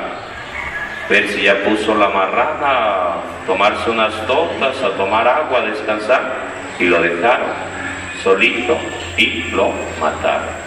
ver 1.09 1.29
si 1.29 1.43
ya 1.43 1.63
puso 1.63 1.95
la 1.95 2.09
marrana, 2.09 2.69
a 2.69 3.23
tomarse 3.47 3.91
unas 3.91 4.27
tortas, 4.27 4.83
a 4.83 4.91
tomar 4.97 5.29
agua, 5.29 5.61
a 5.61 5.67
descansar 5.67 6.33
y 6.79 6.85
lo 6.85 7.01
dejaron 7.01 7.77
solito 8.23 8.77
y 9.17 9.45
lo 9.53 9.73
mataron. 10.01 10.67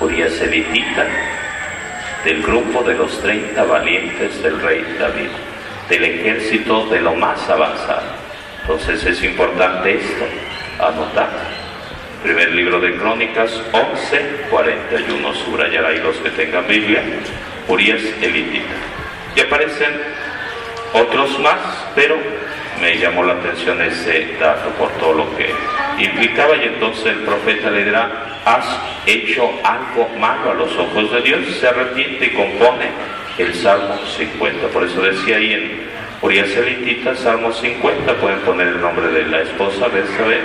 Urias 0.00 0.40
Elitita, 0.40 1.06
del 2.24 2.42
grupo 2.42 2.82
de 2.82 2.94
los 2.94 3.20
30 3.22 3.62
valientes 3.62 4.42
del 4.42 4.60
rey 4.60 4.96
David, 4.98 5.30
del 5.88 6.04
ejército 6.04 6.86
de 6.86 7.00
lo 7.00 7.14
más 7.14 7.48
avanzado. 7.48 8.02
Entonces 8.62 9.04
es 9.04 9.22
importante 9.22 9.94
esto, 9.94 10.24
anotar. 10.80 11.28
Primer 12.22 12.52
libro 12.52 12.80
de 12.80 12.96
Crónicas 12.96 13.62
11, 13.72 14.46
41, 14.50 15.34
subrayar 15.34 15.84
ahí 15.84 15.98
los 15.98 16.16
que 16.16 16.30
tengan 16.30 16.66
Biblia, 16.66 17.02
Urias 17.68 18.02
Elitita. 18.20 18.74
Y 19.36 19.40
aparecen 19.40 19.92
otros 20.92 21.38
más, 21.38 21.60
pero 21.94 22.16
me 22.80 22.98
llamó 22.98 23.22
la 23.22 23.34
atención 23.34 23.80
ese 23.82 24.36
dato 24.40 24.70
por 24.70 24.90
todo 24.98 25.12
lo 25.12 25.36
que 25.36 25.54
implicaba 25.98 26.56
y 26.56 26.64
entonces 26.64 27.06
el 27.06 27.20
profeta 27.20 27.70
le 27.70 27.84
dirá, 27.84 28.40
has 28.44 28.66
hecho 29.06 29.48
algo 29.62 30.08
malo 30.18 30.50
a 30.50 30.54
los 30.54 30.76
ojos 30.76 31.12
de 31.12 31.22
Dios, 31.22 31.40
se 31.60 31.68
arrepiente 31.68 32.26
y 32.26 32.30
compone 32.30 32.90
el 33.38 33.54
Salmo 33.54 33.98
50. 34.16 34.68
Por 34.68 34.84
eso 34.84 35.02
decía 35.02 35.36
ahí 35.36 35.52
en 35.52 35.86
Urias 36.22 36.50
Elitita, 36.56 37.14
Salmo 37.14 37.52
50, 37.52 38.14
pueden 38.14 38.40
poner 38.40 38.68
el 38.68 38.80
nombre 38.80 39.08
de 39.08 39.26
la 39.26 39.42
esposa, 39.42 39.88
Betsabé, 39.88 40.40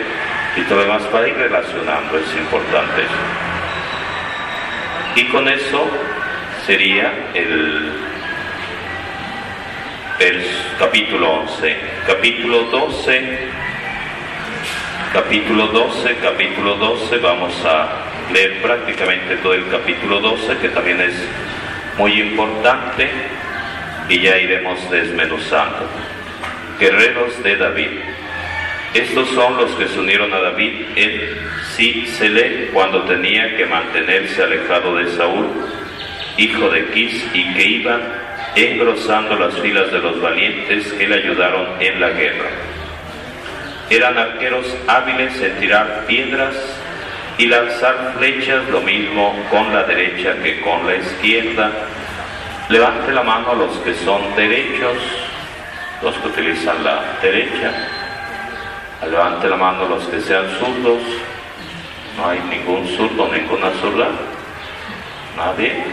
y 0.57 0.61
todo 0.63 0.79
lo 0.79 0.83
demás 0.83 1.03
para 1.03 1.27
ir 1.27 1.35
relacionando, 1.35 2.17
es 2.17 2.35
importante. 2.35 3.03
Y 5.15 5.25
con 5.25 5.47
eso 5.47 5.87
sería 6.65 7.29
el, 7.33 7.91
el 10.19 10.45
capítulo 10.77 11.31
11. 11.41 11.77
Capítulo 12.05 12.63
12, 12.63 13.39
capítulo 15.13 15.67
12, 15.67 16.15
capítulo 16.21 16.75
12, 16.75 17.17
vamos 17.17 17.53
a 17.65 18.05
leer 18.33 18.61
prácticamente 18.61 19.37
todo 19.37 19.53
el 19.53 19.67
capítulo 19.69 20.19
12, 20.19 20.57
que 20.57 20.69
también 20.69 21.01
es 21.01 21.13
muy 22.01 22.19
importante 22.19 23.11
y 24.09 24.21
ya 24.21 24.35
iremos 24.35 24.89
desmenuzando. 24.89 25.87
Guerreros 26.79 27.43
de 27.43 27.55
David. 27.55 27.91
Estos 28.95 29.29
son 29.29 29.55
los 29.55 29.69
que 29.73 29.87
se 29.87 29.99
unieron 29.99 30.33
a 30.33 30.39
David 30.39 30.73
en 30.95 32.33
lee 32.33 32.69
cuando 32.73 33.03
tenía 33.03 33.55
que 33.55 33.67
mantenerse 33.67 34.41
alejado 34.41 34.95
de 34.95 35.11
Saúl, 35.11 35.45
hijo 36.37 36.69
de 36.69 36.87
Quis, 36.87 37.23
y 37.35 37.53
que 37.53 37.65
iban 37.67 38.01
engrosando 38.55 39.35
las 39.35 39.59
filas 39.59 39.91
de 39.91 39.99
los 39.99 40.19
valientes 40.19 40.91
que 40.93 41.07
le 41.07 41.15
ayudaron 41.17 41.67
en 41.79 42.01
la 42.01 42.09
guerra. 42.09 42.49
Eran 43.91 44.17
arqueros 44.17 44.75
hábiles 44.87 45.39
en 45.39 45.59
tirar 45.59 46.05
piedras 46.07 46.80
y 47.41 47.47
lanzar 47.47 48.13
flechas, 48.17 48.69
lo 48.69 48.81
mismo 48.81 49.35
con 49.49 49.73
la 49.73 49.81
derecha 49.83 50.35
que 50.43 50.61
con 50.61 50.85
la 50.85 50.95
izquierda, 50.95 51.71
Levante 52.69 53.11
la 53.11 53.23
mano 53.23 53.51
a 53.51 53.55
los 53.55 53.77
que 53.79 53.93
son 53.95 54.33
derechos, 54.33 54.95
los 56.01 56.15
que 56.15 56.27
utilizan 56.29 56.81
la 56.85 57.17
derecha. 57.21 57.69
Levante 59.09 59.49
la 59.49 59.57
mano 59.57 59.83
a 59.83 59.89
los 59.89 60.05
que 60.05 60.21
sean 60.21 60.45
zurdos. 60.57 61.01
No 62.15 62.29
hay 62.29 62.39
ningún 62.49 62.87
zurdo, 62.95 63.27
ninguna 63.27 63.71
zurda. 63.81 64.07
Nadie. 65.35 65.83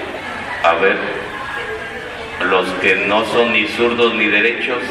A 0.63 0.75
ver, 0.75 0.99
los 2.45 2.69
que 2.81 2.95
no 3.09 3.25
son 3.25 3.55
ni 3.55 3.67
zurdos 3.67 4.15
ni 4.15 4.27
derechos, 4.27 4.83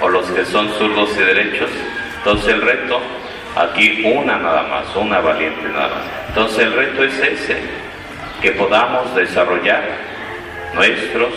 o 0.00 0.08
los 0.08 0.30
que 0.30 0.44
son 0.44 0.72
zurdos 0.74 1.10
y 1.16 1.24
derechos. 1.24 1.70
Entonces 2.18 2.54
el 2.54 2.62
reto, 2.62 3.00
aquí 3.56 4.02
una 4.04 4.36
nada 4.36 4.62
más, 4.64 4.94
una 4.94 5.20
valiente 5.20 5.68
nada 5.68 5.88
más. 5.88 6.28
Entonces 6.28 6.58
el 6.58 6.72
reto 6.74 7.04
es 7.04 7.18
ese 7.18 7.56
que 8.40 8.52
podamos 8.52 9.14
desarrollar 9.14 9.82
nuestros, 10.74 11.32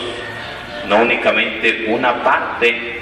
no 0.88 0.98
únicamente 0.98 1.86
una 1.88 2.22
parte, 2.22 3.02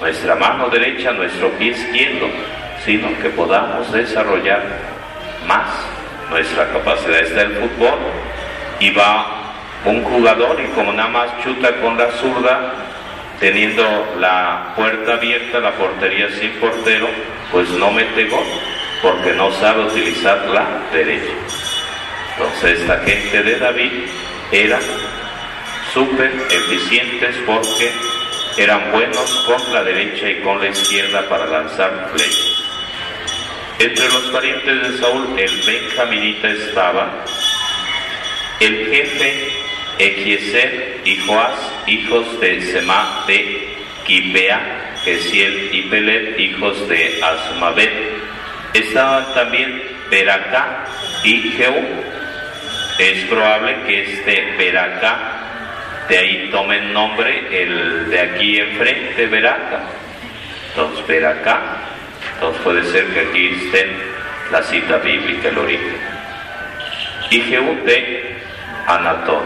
nuestra 0.00 0.34
mano 0.34 0.68
derecha, 0.68 1.12
nuestro 1.12 1.48
pie 1.52 1.68
izquierdo, 1.68 2.28
sino 2.84 3.08
que 3.20 3.30
podamos 3.30 3.90
desarrollar 3.90 4.62
más 5.46 5.68
nuestra 6.30 6.68
capacidad. 6.68 7.20
Está 7.20 7.42
el 7.42 7.54
fútbol 7.54 7.98
y 8.80 8.90
va 8.90 9.26
un 9.84 10.04
jugador 10.04 10.60
y 10.60 10.68
como 10.74 10.92
nada 10.92 11.08
más 11.08 11.30
chuta 11.42 11.72
con 11.80 11.96
la 11.96 12.10
zurda, 12.12 12.72
teniendo 13.40 14.16
la 14.18 14.72
puerta 14.76 15.14
abierta, 15.14 15.60
la 15.60 15.72
portería 15.72 16.28
sin 16.38 16.50
portero, 16.52 17.08
pues 17.52 17.68
no 17.70 17.90
mete 17.90 18.24
gol, 18.28 18.44
porque 19.02 19.32
no 19.34 19.52
sabe 19.52 19.84
utilizar 19.84 20.46
la 20.48 20.66
derecha. 20.92 21.32
Entonces 22.36 22.80
esta 22.80 22.98
gente 23.00 23.42
de 23.42 23.58
David 23.58 23.92
era 24.52 24.78
súper 25.92 26.32
eficientes 26.50 27.36
porque 27.46 27.92
eran 28.56 28.92
buenos 28.92 29.44
con 29.46 29.72
la 29.72 29.82
derecha 29.84 30.28
y 30.28 30.40
con 30.40 30.60
la 30.60 30.68
izquierda 30.68 31.28
para 31.28 31.46
lanzar 31.46 32.10
flechas. 32.12 32.64
Entre 33.78 34.08
los 34.08 34.22
parientes 34.32 34.82
de 34.82 34.98
Saúl, 34.98 35.38
el 35.38 35.62
benjaminita 35.64 36.48
estaba 36.48 37.24
el 38.60 38.88
jefe 38.90 39.47
Equiezer 39.98 41.00
y 41.04 41.16
Joás, 41.18 41.58
hijos 41.86 42.40
de 42.40 42.62
Semá 42.62 43.24
de 43.26 43.76
Gibea, 44.06 44.94
Gesiel 45.04 45.70
y 45.72 45.82
Pelet, 45.82 46.38
hijos 46.38 46.88
de 46.88 47.20
Asmabet. 47.22 47.92
Estaban 48.74 49.32
también 49.34 49.82
Beracá 50.10 50.84
y 51.24 51.40
Jehú, 51.50 51.84
es 52.98 53.24
probable 53.24 53.76
que 53.86 54.02
este 54.02 54.56
Veraca, 54.56 55.18
de 56.08 56.18
ahí 56.18 56.48
tome 56.50 56.78
el 56.78 56.92
nombre 56.92 57.62
el 57.62 58.10
de 58.10 58.20
aquí 58.20 58.58
enfrente, 58.58 59.26
Veraca. 59.26 59.82
Entonces, 60.70 61.06
Veraca, 61.06 61.60
entonces 62.34 62.62
puede 62.62 62.84
ser 62.84 63.06
que 63.06 63.20
aquí 63.20 63.46
esté 63.64 63.86
la 64.50 64.62
cita 64.62 64.96
bíblica, 64.98 65.48
el 65.48 65.58
origen. 65.58 65.96
Y 67.30 67.40
Jehú 67.40 67.84
de 67.84 68.36
Anatol, 68.86 69.44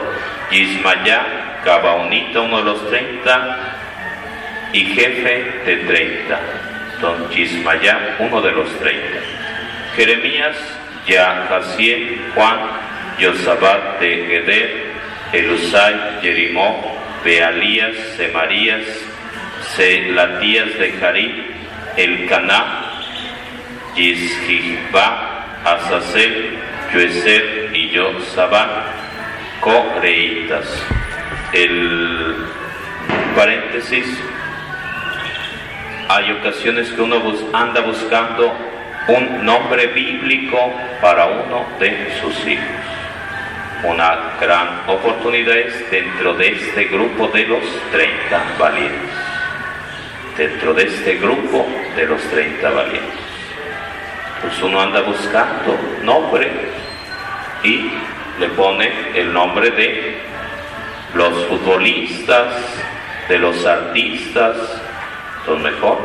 Ismayá, 0.53 1.61
Gabaonita, 1.65 2.41
uno 2.41 2.59
de 2.59 2.65
los 2.65 2.89
treinta, 2.89 3.59
y 4.73 4.85
jefe 4.87 5.45
de 5.67 5.77
treinta. 5.87 6.41
Entonces, 6.95 7.53
Ismayá, 7.53 8.17
uno 8.19 8.41
de 8.41 8.53
los 8.53 8.79
treinta. 8.79 9.19
Jeremías, 9.97 10.57
Yahaziel, 11.07 12.21
Juan, 12.35 12.59
Yosabat 13.19 14.01
de 14.01 14.27
Geder, 14.27 14.93
Elusai, 15.33 15.95
Jerimó, 16.23 16.99
Bealías, 17.25 17.97
Semarías, 18.17 18.85
Selatías 19.75 20.79
de 20.79 20.93
Jarib, 20.93 21.33
Elcaná, 21.97 22.91
Yishibá, 23.97 25.61
Azazel, 25.65 26.59
Yoeser 26.93 27.71
y 27.73 27.91
Yosabat, 27.91 29.02
Coreitas. 29.63 30.67
El 31.53 32.35
paréntesis, 33.37 34.07
hay 36.09 36.33
ocasiones 36.33 36.91
que 36.91 37.01
uno 37.01 37.23
anda 37.53 37.81
buscando 37.83 38.53
un 39.07 39.45
nombre 39.45 39.87
bíblico 39.87 40.59
para 41.01 41.27
uno 41.27 41.65
de 41.79 42.13
sus 42.21 42.45
hijos. 42.45 42.67
Una 43.85 44.33
gran 44.41 44.83
oportunidad 44.89 45.57
es 45.57 45.89
dentro 45.93 46.35
de 46.35 46.49
este 46.55 46.87
grupo 46.87 47.29
de 47.29 47.47
los 47.47 47.63
30 47.93 48.43
valientes. 48.59 49.11
Dentro 50.37 50.75
de 50.75 50.83
este 50.89 51.19
grupo 51.19 51.69
de 51.95 52.07
los 52.07 52.21
30 52.21 52.69
valientes. 52.69 53.21
Pues 54.41 54.61
uno 54.61 54.81
anda 54.81 55.03
buscando 55.03 55.79
nombre 56.03 56.51
y 57.63 57.93
le 58.43 58.49
pone 58.49 58.91
el 59.15 59.33
nombre 59.33 59.71
de 59.71 60.17
los 61.15 61.33
futbolistas, 61.47 62.49
de 63.29 63.39
los 63.39 63.65
artistas, 63.65 64.57
son 65.47 65.63
mejor 65.63 66.01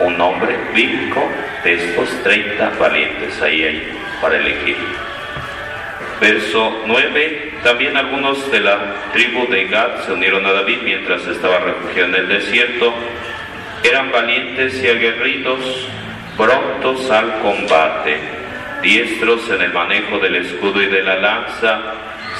un 0.00 0.18
nombre 0.18 0.54
bíblico 0.74 1.26
de 1.64 1.72
estos 1.76 2.10
30 2.22 2.72
valientes. 2.78 3.40
Ahí 3.40 3.62
hay 3.62 3.98
para 4.20 4.36
elegir. 4.36 4.76
Verso 6.20 6.82
9. 6.84 7.54
También 7.62 7.96
algunos 7.96 8.50
de 8.50 8.60
la 8.60 8.78
tribu 9.14 9.46
de 9.48 9.64
Gad 9.64 10.04
se 10.04 10.12
unieron 10.12 10.44
a 10.44 10.52
David 10.52 10.80
mientras 10.84 11.26
estaba 11.26 11.58
refugiado 11.60 12.10
en 12.10 12.14
el 12.16 12.28
desierto. 12.28 12.92
Eran 13.82 14.12
valientes 14.12 14.82
y 14.84 14.88
aguerridos, 14.88 15.88
prontos 16.36 17.10
al 17.10 17.40
combate, 17.40 18.43
diestros 18.84 19.48
en 19.48 19.62
el 19.62 19.72
manejo 19.72 20.18
del 20.18 20.36
escudo 20.36 20.80
y 20.80 20.86
de 20.86 21.02
la 21.02 21.16
lanza, 21.16 21.80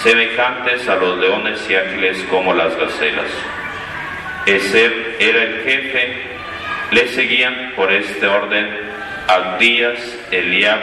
semejantes 0.03 0.87
a 0.89 0.97
los 0.97 1.19
leones 1.19 1.67
y 1.69 1.75
ágiles 1.75 2.23
como 2.31 2.53
las 2.53 2.77
gacelas. 2.77 3.31
Eser 4.47 5.17
era 5.19 5.43
el 5.43 5.63
jefe, 5.65 6.23
le 6.91 7.09
seguían 7.09 7.73
por 7.75 7.91
este 7.91 8.27
orden 8.27 8.69
Abdías, 9.27 9.99
Eliab, 10.31 10.81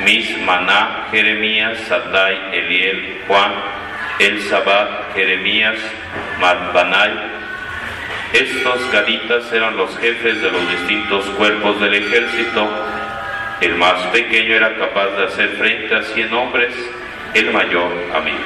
Mismaná, 0.00 1.08
Jeremías, 1.10 1.78
Satai, 1.88 2.38
Eliel, 2.54 3.18
Juan, 3.28 3.52
El 4.18 4.40
Sabat, 4.42 5.14
Jeremías, 5.14 5.76
Matbanai. 6.40 7.12
Estos 8.32 8.90
gaditas 8.90 9.52
eran 9.52 9.76
los 9.76 9.96
jefes 9.98 10.40
de 10.40 10.50
los 10.50 10.70
distintos 10.70 11.26
cuerpos 11.36 11.78
del 11.80 11.94
ejército. 11.94 12.68
El 13.60 13.74
más 13.76 14.02
pequeño 14.08 14.54
era 14.54 14.76
capaz 14.76 15.08
de 15.16 15.24
hacer 15.24 15.48
frente 15.50 15.94
a 15.94 16.02
cien 16.02 16.32
hombres, 16.32 16.74
el 17.34 17.52
mayor 17.52 17.92
a 18.14 18.20
mí. 18.20 18.36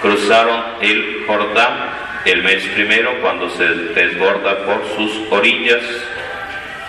Cruzaron 0.00 0.64
el 0.80 1.24
Jordán 1.26 1.90
el 2.24 2.42
mes 2.42 2.64
primero 2.74 3.20
cuando 3.20 3.48
se 3.50 3.64
desborda 3.64 4.64
por 4.64 4.84
sus 4.96 5.30
orillas 5.30 5.82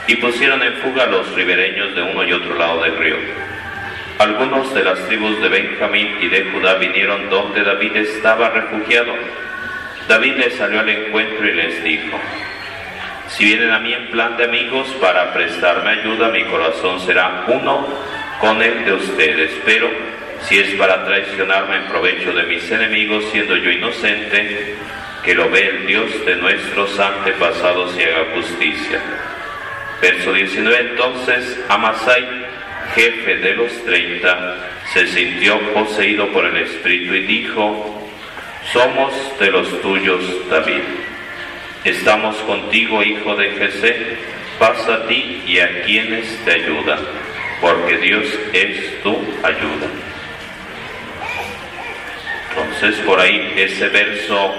y 0.08 0.16
pusieron 0.16 0.62
en 0.64 0.74
fuga 0.76 1.04
a 1.04 1.08
los 1.08 1.34
ribereños 1.34 1.96
de 1.96 2.02
uno 2.02 2.24
y 2.24 2.34
otro 2.34 2.56
lado 2.56 2.82
del 2.82 2.98
río. 2.98 3.18
Algunos 4.18 4.74
de 4.74 4.84
las 4.84 5.00
tribus 5.08 5.40
de 5.42 5.50
Benjamín 5.50 6.18
y 6.20 6.28
de 6.28 6.46
Judá 6.52 6.76
vinieron 6.76 7.30
donde 7.30 7.64
David 7.64 7.96
estaba 7.96 8.50
refugiado 8.50 9.14
David 10.10 10.38
les 10.38 10.56
salió 10.56 10.80
al 10.80 10.90
encuentro 10.90 11.48
y 11.48 11.54
les 11.54 11.84
dijo, 11.84 12.20
si 13.30 13.46
vienen 13.46 13.72
a 13.72 13.80
mí 13.80 13.94
en 13.94 14.08
plan 14.08 14.38
de 14.38 14.46
amigos 14.46 14.88
para 15.02 15.34
prestarme 15.34 15.92
ayuda, 15.92 16.30
mi 16.30 16.44
corazón 16.46 17.00
será 17.02 17.46
uno 17.48 17.88
con 18.40 18.62
el 18.62 18.86
de 18.86 18.94
ustedes, 18.94 19.52
pero 19.66 19.90
si 20.42 20.58
es 20.58 20.74
para 20.76 21.06
traicionarme 21.06 21.78
en 21.78 21.88
provecho 21.88 22.34
de 22.34 22.44
mis 22.44 22.70
enemigos, 22.72 23.26
siendo 23.32 23.56
yo 23.56 23.70
inocente, 23.70 24.76
que 25.24 25.36
lo 25.36 25.50
ve 25.50 25.68
el 25.68 25.86
Dios 25.86 26.26
de 26.26 26.36
nuestros 26.38 26.98
antepasados 27.00 27.96
y 27.98 28.04
haga 28.04 28.34
justicia. 28.34 29.00
Verso 30.02 30.34
19, 30.34 30.80
entonces 30.92 31.60
Amasai, 31.68 32.26
jefe 32.96 33.36
de 33.36 33.54
los 33.54 33.84
treinta, 33.84 34.56
se 34.94 35.06
sintió 35.08 35.60
poseído 35.74 36.28
por 36.30 36.46
el 36.46 36.58
Espíritu 36.58 37.14
y 37.14 37.22
dijo, 37.22 38.10
somos 38.72 39.14
de 39.40 39.52
los 39.52 39.82
tuyos, 39.82 40.24
David. 40.50 41.09
Estamos 41.84 42.36
contigo, 42.38 43.02
hijo 43.02 43.36
de 43.36 43.52
Jesé, 43.52 44.18
pasa 44.60 44.96
a 44.96 45.08
ti 45.08 45.42
y 45.48 45.60
a 45.60 45.84
quienes 45.84 46.28
te 46.44 46.52
ayudan, 46.52 47.00
porque 47.62 47.98
Dios 47.98 48.28
es 48.52 49.02
tu 49.02 49.12
ayuda. 49.44 49.88
Entonces 52.50 52.96
por 53.06 53.20
ahí 53.20 53.54
ese 53.56 53.88
verso 53.88 54.54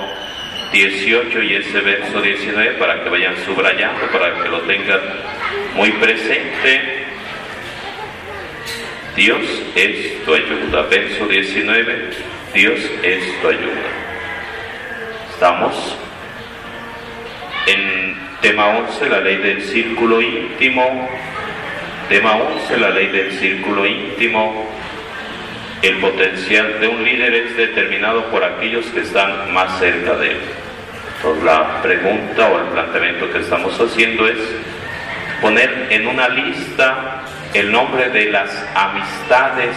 18 0.72 1.42
y 1.42 1.54
ese 1.56 1.80
verso 1.80 2.22
19 2.22 2.72
para 2.78 3.04
que 3.04 3.10
vayan 3.10 3.36
subrayando, 3.44 4.06
para 4.10 4.42
que 4.42 4.48
lo 4.48 4.60
tengan 4.62 5.00
muy 5.74 5.92
presente. 5.92 7.04
Dios 9.14 9.42
es 9.74 10.24
tu 10.24 10.34
ayuda. 10.34 10.82
Verso 10.82 11.26
19, 11.26 12.10
Dios 12.54 12.80
es 13.02 13.40
tu 13.42 13.48
ayuda. 13.48 13.82
Estamos 15.34 15.98
en 17.66 18.16
tema 18.40 18.66
11, 18.66 19.08
la 19.08 19.20
ley 19.20 19.36
del 19.36 19.62
círculo 19.62 20.20
íntimo. 20.20 21.08
Tema 22.08 22.36
11, 22.36 22.76
la 22.78 22.90
ley 22.90 23.06
del 23.08 23.32
círculo 23.32 23.86
íntimo. 23.86 24.68
El 25.82 25.96
potencial 25.96 26.80
de 26.80 26.88
un 26.88 27.04
líder 27.04 27.34
es 27.34 27.56
determinado 27.56 28.26
por 28.26 28.44
aquellos 28.44 28.86
que 28.86 29.00
están 29.00 29.52
más 29.52 29.78
cerca 29.78 30.16
de 30.16 30.32
él. 30.32 30.40
Entonces 31.16 31.44
la 31.44 31.82
pregunta 31.82 32.48
o 32.48 32.58
el 32.60 32.66
planteamiento 32.66 33.30
que 33.30 33.38
estamos 33.38 33.78
haciendo 33.78 34.26
es 34.26 34.38
poner 35.40 35.86
en 35.90 36.06
una 36.06 36.28
lista 36.28 37.22
el 37.54 37.70
nombre 37.72 38.10
de 38.10 38.30
las 38.30 38.50
amistades, 38.74 39.76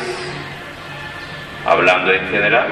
hablando 1.66 2.14
en 2.14 2.28
general, 2.30 2.68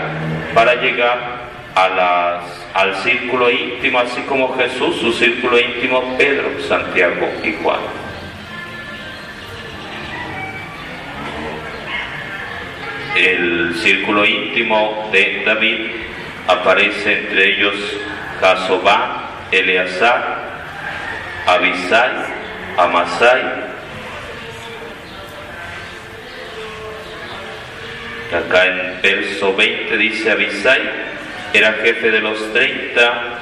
para 0.53 0.75
llegar 0.75 1.50
a 1.75 1.89
las, 1.89 2.43
al 2.73 2.95
círculo 3.03 3.49
íntimo, 3.49 3.99
así 3.99 4.21
como 4.21 4.55
Jesús, 4.57 4.97
su 4.97 5.13
círculo 5.13 5.59
íntimo, 5.59 6.17
Pedro, 6.17 6.49
Santiago 6.67 7.29
y 7.43 7.53
Juan. 7.63 7.79
El 13.15 13.75
círculo 13.75 14.25
íntimo 14.25 15.09
de 15.11 15.43
David 15.45 15.91
aparece 16.47 17.19
entre 17.19 17.55
ellos 17.55 17.75
Jasobá, 18.39 19.29
Eleazar, 19.51 20.41
Abisai, 21.45 22.11
Amasai. 22.77 23.71
Acá 28.31 28.65
en 28.65 29.01
verso 29.01 29.53
20 29.53 29.97
dice 29.97 30.31
Abisai, 30.31 30.81
era 31.53 31.73
jefe 31.73 32.11
de 32.11 32.19
los 32.19 32.53
30, 32.53 33.39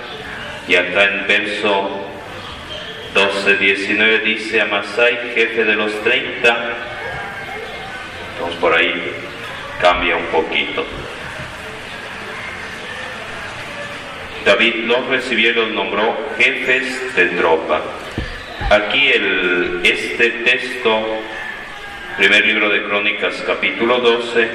y 0.67 0.75
acá 0.75 1.03
en 1.05 1.27
verso 1.27 2.09
12, 3.13 3.57
19 3.57 4.19
dice 4.19 4.61
Amasai, 4.61 5.31
jefe 5.33 5.63
de 5.63 5.75
los 5.75 5.91
30. 6.03 6.75
Entonces 8.33 8.59
por 8.59 8.73
ahí 8.73 9.13
cambia 9.81 10.15
un 10.15 10.25
poquito. 10.25 10.85
David 14.45 14.75
los 14.85 15.07
recibió 15.07 15.51
y 15.51 15.53
los 15.53 15.71
nombró 15.71 16.17
jefes 16.37 17.15
de 17.15 17.25
tropa. 17.29 17.81
Aquí 18.69 19.07
el, 19.07 19.81
este 19.83 20.29
texto, 20.29 21.05
primer 22.17 22.45
libro 22.45 22.69
de 22.69 22.83
Crónicas 22.83 23.43
capítulo 23.45 23.99
12, 23.99 24.49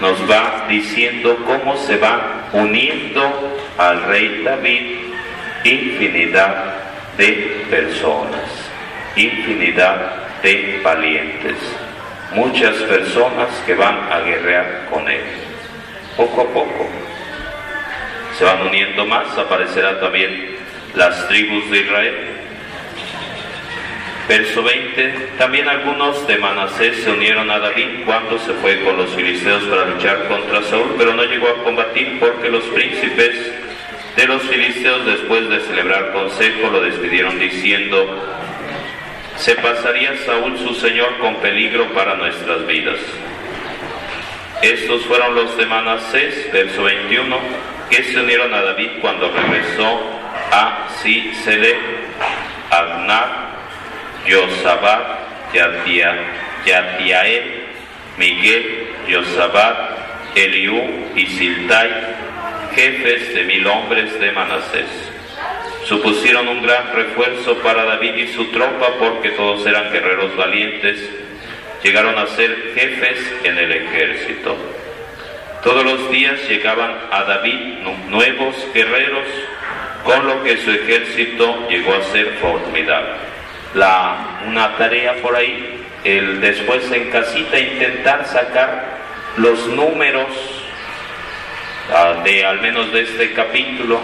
nos 0.00 0.30
va 0.30 0.66
diciendo 0.68 1.36
cómo 1.46 1.76
se 1.76 1.96
va 1.98 2.41
uniendo 2.52 3.58
al 3.78 4.02
rey 4.04 4.42
David 4.44 5.02
infinidad 5.64 6.74
de 7.16 7.66
personas, 7.70 8.70
infinidad 9.16 10.40
de 10.42 10.80
valientes, 10.82 11.56
muchas 12.34 12.74
personas 12.76 13.48
que 13.66 13.74
van 13.74 13.98
a 14.10 14.20
guerrear 14.20 14.88
con 14.90 15.08
él, 15.08 15.22
poco 16.16 16.42
a 16.42 16.46
poco. 16.46 16.88
Se 18.36 18.44
van 18.44 18.62
uniendo 18.66 19.04
más, 19.06 19.36
aparecerán 19.38 20.00
también 20.00 20.56
las 20.94 21.28
tribus 21.28 21.70
de 21.70 21.78
Israel. 21.78 22.31
Verso 24.32 24.62
20, 24.62 25.34
también 25.36 25.68
algunos 25.68 26.26
de 26.26 26.38
Manasés 26.38 27.04
se 27.04 27.10
unieron 27.10 27.50
a 27.50 27.58
David 27.58 28.06
cuando 28.06 28.38
se 28.38 28.54
fue 28.54 28.82
con 28.82 28.96
los 28.96 29.10
filisteos 29.10 29.62
para 29.64 29.84
luchar 29.84 30.26
contra 30.26 30.62
Saúl, 30.62 30.94
pero 30.96 31.12
no 31.12 31.22
llegó 31.24 31.48
a 31.48 31.62
combatir 31.62 32.18
porque 32.18 32.48
los 32.48 32.64
príncipes 32.68 33.52
de 34.16 34.26
los 34.26 34.40
filisteos 34.44 35.04
después 35.04 35.50
de 35.50 35.60
celebrar 35.60 36.14
consejo 36.14 36.70
lo 36.70 36.80
despidieron 36.80 37.38
diciendo, 37.38 38.26
se 39.36 39.54
pasaría 39.56 40.16
Saúl 40.24 40.56
su 40.56 40.76
señor 40.76 41.18
con 41.18 41.36
peligro 41.36 41.92
para 41.92 42.14
nuestras 42.14 42.66
vidas. 42.66 43.00
Estos 44.62 45.04
fueron 45.04 45.34
los 45.34 45.58
de 45.58 45.66
Manasés, 45.66 46.50
verso 46.50 46.84
21, 46.84 47.36
que 47.90 48.02
se 48.02 48.18
unieron 48.18 48.54
a 48.54 48.62
David 48.62 48.92
cuando 49.02 49.30
regresó 49.30 50.00
a 50.50 50.88
Sisele, 51.02 51.76
Agnar, 52.70 53.51
Yosabat, 54.26 55.52
Yadiael, 56.64 57.42
Miguel, 58.16 58.88
Yosabat, 59.08 60.36
Eliú 60.36 60.80
y 61.16 61.26
Siltai, 61.26 61.90
jefes 62.74 63.34
de 63.34 63.44
mil 63.44 63.66
hombres 63.66 64.18
de 64.18 64.32
Manasés. 64.32 65.10
Supusieron 65.84 66.46
un 66.46 66.62
gran 66.62 66.92
refuerzo 66.94 67.58
para 67.58 67.84
David 67.84 68.14
y 68.14 68.28
su 68.28 68.46
tropa 68.46 68.88
porque 68.98 69.30
todos 69.30 69.66
eran 69.66 69.92
guerreros 69.92 70.36
valientes. 70.36 71.10
Llegaron 71.82 72.16
a 72.16 72.28
ser 72.28 72.72
jefes 72.74 73.18
en 73.42 73.58
el 73.58 73.72
ejército. 73.72 74.56
Todos 75.64 75.84
los 75.84 76.10
días 76.10 76.48
llegaban 76.48 76.96
a 77.10 77.24
David 77.24 77.78
nuevos 78.08 78.54
guerreros, 78.72 79.26
con 80.04 80.26
lo 80.26 80.42
que 80.44 80.56
su 80.58 80.70
ejército 80.70 81.68
llegó 81.68 81.94
a 81.94 82.02
ser 82.04 82.34
formidable. 82.40 83.31
La, 83.74 84.40
una 84.46 84.76
tarea 84.76 85.14
por 85.22 85.34
ahí, 85.34 85.82
el 86.04 86.40
después 86.40 86.90
en 86.92 87.10
casita 87.10 87.58
intentar 87.58 88.26
sacar 88.26 88.98
los 89.36 89.66
números 89.68 90.28
uh, 91.88 92.22
de 92.22 92.44
al 92.44 92.60
menos 92.60 92.92
de 92.92 93.02
este 93.02 93.32
capítulo, 93.32 94.00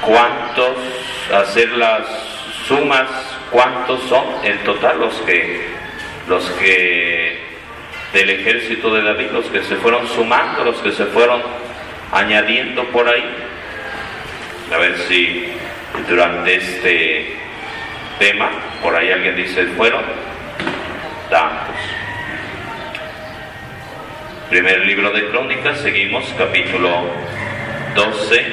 cuántos, 0.00 0.76
hacer 1.34 1.70
las 1.72 2.06
sumas, 2.66 3.08
cuántos 3.50 4.02
son 4.04 4.24
en 4.42 4.58
total 4.64 5.00
los 5.00 5.14
que, 5.22 5.66
los 6.28 6.44
que 6.52 7.48
del 8.12 8.30
ejército 8.30 8.94
de 8.94 9.02
David, 9.02 9.30
los 9.32 9.46
que 9.46 9.62
se 9.62 9.76
fueron 9.76 10.06
sumando, 10.08 10.64
los 10.64 10.78
que 10.78 10.92
se 10.92 11.04
fueron 11.06 11.42
añadiendo 12.12 12.84
por 12.84 13.08
ahí. 13.08 13.24
A 14.74 14.78
ver 14.78 14.98
si 15.08 15.52
durante 16.08 16.56
este 16.56 17.47
tema, 18.18 18.50
por 18.82 18.94
ahí 18.94 19.10
alguien 19.10 19.36
dice, 19.36 19.66
fueron 19.76 20.02
tantos. 21.30 21.76
Primer 24.50 24.86
libro 24.86 25.10
de 25.10 25.28
Crónicas, 25.28 25.80
seguimos 25.80 26.24
capítulo 26.36 27.04
12, 27.94 28.44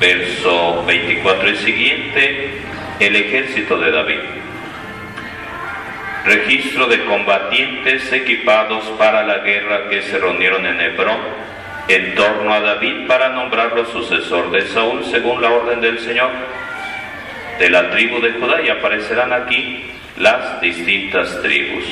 verso 0.00 0.84
24 0.84 1.50
y 1.50 1.56
siguiente, 1.56 2.50
el 3.00 3.16
ejército 3.16 3.78
de 3.78 3.90
David. 3.90 4.20
Registro 6.24 6.86
de 6.86 7.04
combatientes 7.04 8.12
equipados 8.12 8.84
para 8.98 9.24
la 9.24 9.38
guerra 9.38 9.88
que 9.88 10.02
se 10.02 10.18
reunieron 10.18 10.66
en 10.66 10.80
Hebrón 10.80 11.18
en 11.88 12.14
torno 12.14 12.54
a 12.54 12.60
David 12.60 13.06
para 13.08 13.30
nombrarlo 13.30 13.84
sucesor 13.86 14.52
de 14.52 14.62
Saúl 14.68 15.04
según 15.04 15.42
la 15.42 15.50
orden 15.50 15.80
del 15.80 15.98
Señor 15.98 16.30
de 17.58 17.70
la 17.70 17.90
tribu 17.90 18.20
de 18.20 18.32
Judá 18.32 18.62
y 18.62 18.68
aparecerán 18.68 19.32
aquí 19.32 19.84
las 20.18 20.60
distintas 20.60 21.40
tribus. 21.42 21.84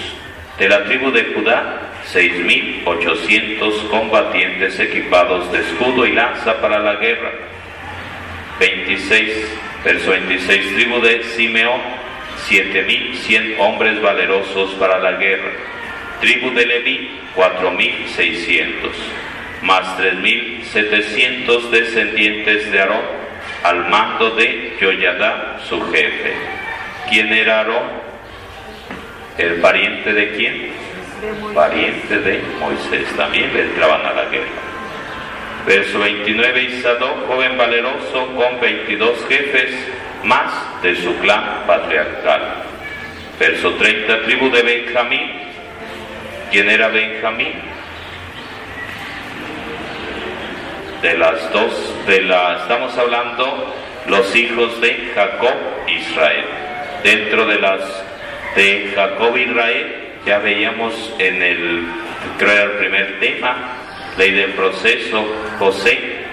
De 0.58 0.68
la 0.68 0.84
tribu 0.84 1.11
de 1.11 1.24
Judá, 1.34 1.80
6.800 2.12 3.88
combatientes 3.88 4.78
equipados 4.78 5.50
de 5.52 5.61
escudo 5.61 6.06
y 6.06 6.12
lanza 6.12 6.61
para 6.61 6.78
la 6.78 6.96
guerra. 6.96 7.32
26, 8.58 9.58
verso 9.84 10.11
26, 10.11 10.74
tribu 10.74 11.00
de 11.00 11.22
Simeón, 11.24 11.80
7100 12.48 13.56
hombres 13.58 14.00
valerosos 14.02 14.74
para 14.74 14.98
la 14.98 15.12
guerra. 15.12 15.50
Tribu 16.20 16.50
de 16.50 16.66
Leví, 16.66 17.11
4600, 17.34 18.92
más 19.62 19.96
3700 19.96 21.70
descendientes 21.70 22.70
de 22.70 22.80
Aarón, 22.80 23.20
al 23.62 23.88
mando 23.88 24.30
de 24.30 24.76
Yoyadá, 24.80 25.58
su 25.68 25.80
jefe. 25.92 26.34
¿Quién 27.08 27.32
era 27.32 27.58
Aarón? 27.58 27.82
¿El 29.36 29.61
pariente 29.61 30.12
de 30.12 30.30
quién? 30.32 30.72
Pariente 31.54 32.18
de 32.18 32.42
Moisés. 32.58 33.06
También 33.16 33.52
le 33.52 33.62
entraban 33.62 34.04
a 34.06 34.12
la 34.12 34.24
guerra. 34.26 34.46
Verso 35.66 35.98
29, 35.98 36.62
Isadó, 36.62 37.26
joven 37.28 37.58
valeroso, 37.58 38.34
con 38.34 38.61
22 38.61 39.26
jefes, 39.28 39.74
más 40.24 40.82
de 40.82 40.96
su 40.96 41.14
clan 41.18 41.64
patriarcal. 41.66 42.64
Verso 43.38 43.74
30, 43.74 44.22
tribu 44.22 44.50
de 44.50 44.62
Benjamín. 44.62 45.32
¿Quién 46.50 46.70
era 46.70 46.88
Benjamín? 46.88 47.52
De 51.03 51.16
las 51.16 51.51
dos, 51.53 51.94
de 52.07 52.22
la, 52.22 52.57
estamos 52.57 52.96
hablando 52.98 53.74
los 54.07 54.36
hijos 54.36 54.80
de 54.80 55.11
Jacob, 55.14 55.55
Israel. 55.88 56.44
Dentro 57.03 57.46
de 57.46 57.59
las 57.59 57.80
de 58.55 58.92
Jacob, 58.94 59.36
Israel, 59.36 59.96
ya 60.26 60.38
veíamos 60.38 61.14
en 61.18 61.42
el, 61.42 61.86
creo, 62.38 62.64
el 62.64 62.70
primer 62.72 63.20
tema, 63.20 63.57
ley 64.18 64.32
del 64.32 64.53
proceso, 64.53 65.24
José. 65.59 66.26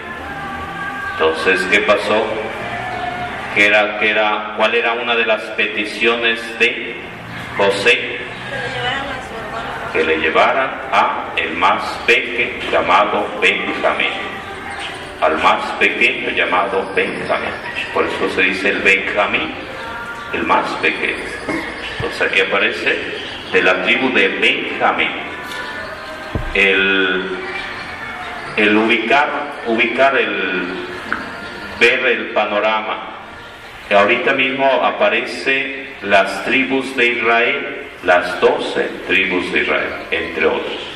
Entonces, 1.14 1.62
¿qué 1.72 1.80
pasó? 1.82 2.26
¿Qué 3.56 3.68
era, 3.68 4.00
qué 4.00 4.10
era, 4.10 4.54
¿Cuál 4.58 4.76
era 4.76 4.94
una 4.94 5.16
de 5.16 5.26
las 5.26 5.42
peticiones 5.52 6.60
de 6.60 6.96
José? 7.56 8.18
Que 9.94 10.04
le 10.04 10.18
llevaran 10.18 10.82
a 10.92 11.34
el 11.38 11.54
más 11.54 11.84
pequeño 12.06 12.70
llamado 12.72 13.26
Benjamín. 13.42 14.12
Al 15.22 15.38
más 15.42 15.64
pequeño 15.80 16.30
llamado 16.32 16.92
Benjamín. 16.96 17.50
Por 17.94 18.06
eso 18.06 18.30
se 18.36 18.42
dice 18.42 18.70
el 18.70 18.80
Benjamín, 18.80 19.52
el 20.34 20.44
más 20.44 20.70
pequeño. 20.82 21.24
Entonces 21.96 22.22
aquí 22.22 22.42
aparece 22.42 22.98
de 23.52 23.62
la 23.64 23.82
tribu 23.84 24.12
de 24.14 24.28
Benjamín. 24.28 25.12
El 26.54 27.38
el 28.58 28.76
ubicar, 28.76 29.30
ubicar 29.68 30.18
el, 30.18 30.64
ver 31.80 32.06
el 32.06 32.26
panorama. 32.32 33.14
Ahorita 33.90 34.34
mismo 34.34 34.66
aparece 34.84 35.94
las 36.02 36.44
tribus 36.44 36.96
de 36.98 37.06
Israel, 37.06 37.84
las 38.04 38.42
doce 38.42 38.90
tribus 39.08 39.54
de 39.54 39.62
Israel, 39.62 39.94
entre 40.10 40.48
otros. 40.48 40.88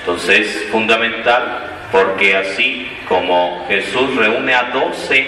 Entonces 0.00 0.40
es 0.40 0.70
fundamental 0.70 1.70
porque 1.94 2.34
así 2.34 2.90
como 3.06 3.64
Jesús 3.68 4.16
reúne 4.16 4.52
a 4.52 4.64
doce, 4.64 5.24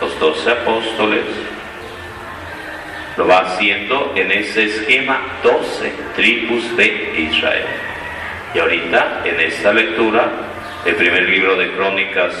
los 0.00 0.18
doce 0.18 0.50
apóstoles, 0.50 1.22
lo 3.16 3.28
va 3.28 3.42
haciendo 3.42 4.12
en 4.16 4.32
ese 4.32 4.64
esquema 4.64 5.20
doce 5.40 5.92
tribus 6.16 6.76
de 6.76 7.28
Israel. 7.30 7.66
Y 8.52 8.58
ahorita, 8.58 9.22
en 9.24 9.38
esta 9.38 9.72
lectura, 9.72 10.32
el 10.84 10.96
primer 10.96 11.28
libro 11.28 11.54
de 11.54 11.70
Crónicas, 11.70 12.34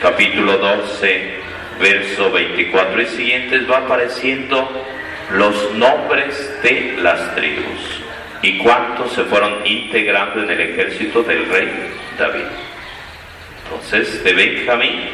capítulo 0.00 0.56
12, 0.56 1.40
verso 1.80 2.30
24 2.30 3.02
y 3.02 3.06
siguientes, 3.06 3.68
va 3.68 3.78
apareciendo 3.78 4.86
los 5.32 5.74
nombres 5.74 6.62
de 6.62 6.98
las 7.02 7.34
tribus 7.34 8.00
y 8.42 8.58
cuántos 8.58 9.12
se 9.12 9.24
fueron 9.24 9.66
integrando 9.66 10.44
en 10.44 10.50
el 10.50 10.60
ejército 10.60 11.24
del 11.24 11.48
rey 11.48 11.68
David. 12.16 12.75
Entonces, 13.66 14.22
de 14.22 14.32
Benjamín, 14.32 15.08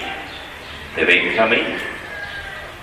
de 0.96 1.04
Benjamín, 1.04 1.64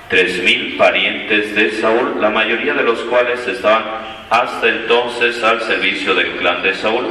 tres 0.09 0.41
mil 0.43 0.76
parientes 0.78 1.53
de 1.53 1.72
Saúl, 1.74 2.20
la 2.20 2.32
mayoría 2.32 2.74
de 2.74 2.84
los 2.84 2.99
cuales 3.01 3.47
estaban 3.47 3.84
hasta 4.30 4.67
entonces 4.67 5.43
al 5.43 5.61
servicio 5.61 6.15
del 6.15 6.38
clan 6.38 6.63
de 6.63 6.74
Saúl. 6.76 7.05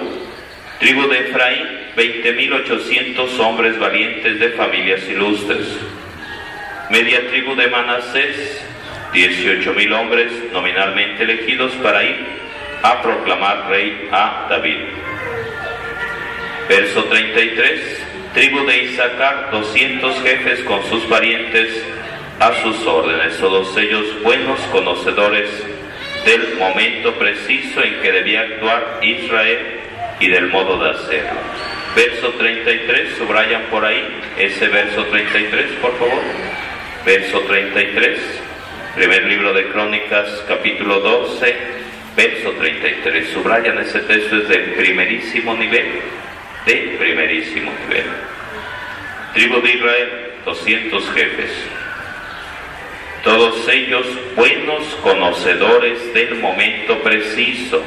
Tribu 0.80 1.08
de 1.08 1.20
Efraín, 1.20 1.66
20.800 1.96 3.38
hombres 3.40 3.78
valientes 3.78 4.38
de 4.38 4.50
familias 4.50 5.02
ilustres. 5.08 5.66
Media 6.90 7.28
tribu 7.28 7.54
de 7.54 7.68
Manasés, 7.68 8.64
18.000 9.12 9.92
hombres 9.92 10.32
nominalmente 10.52 11.22
elegidos 11.22 11.72
para 11.82 12.02
ir 12.04 12.16
a 12.82 13.02
proclamar 13.02 13.68
rey 13.68 14.08
a 14.12 14.46
David. 14.48 14.78
Verso 16.68 17.04
33. 17.04 18.07
Tribu 18.34 18.64
de 18.66 18.84
Isaacar, 18.84 19.50
200 19.50 20.22
jefes 20.22 20.60
con 20.60 20.82
sus 20.84 21.04
parientes 21.04 21.82
a 22.38 22.52
sus 22.62 22.86
órdenes, 22.86 23.38
todos 23.38 23.76
ellos 23.76 24.22
buenos 24.22 24.60
conocedores 24.70 25.48
del 26.24 26.56
momento 26.56 27.14
preciso 27.14 27.82
en 27.82 28.00
que 28.00 28.12
debía 28.12 28.42
actuar 28.42 29.00
Israel 29.02 29.58
y 30.20 30.28
del 30.28 30.48
modo 30.48 30.78
de 30.82 30.90
hacerlo. 30.90 31.40
Verso 31.96 32.28
33, 32.34 33.16
subrayan 33.16 33.62
por 33.70 33.84
ahí 33.84 34.06
ese 34.36 34.68
verso 34.68 35.04
33, 35.06 35.66
por 35.80 35.98
favor. 35.98 36.22
Verso 37.04 37.40
33, 37.40 38.20
primer 38.94 39.24
libro 39.24 39.52
de 39.54 39.68
Crónicas, 39.68 40.44
capítulo 40.46 41.00
12, 41.00 41.56
verso 42.14 42.50
33. 42.52 43.30
Subrayan 43.30 43.78
ese 43.78 44.00
texto, 44.00 44.36
es 44.36 44.48
de 44.48 44.58
primerísimo 44.76 45.54
nivel, 45.54 46.02
de 46.68 46.96
primerísimo 46.98 47.72
nivel. 47.80 48.04
Tribu 49.32 49.60
de 49.62 49.72
Israel, 49.72 50.32
200 50.44 51.10
jefes. 51.12 51.50
Todos 53.24 53.66
ellos 53.68 54.06
buenos 54.36 54.84
conocedores 55.02 56.12
del 56.12 56.34
momento 56.36 56.98
preciso. 57.02 57.82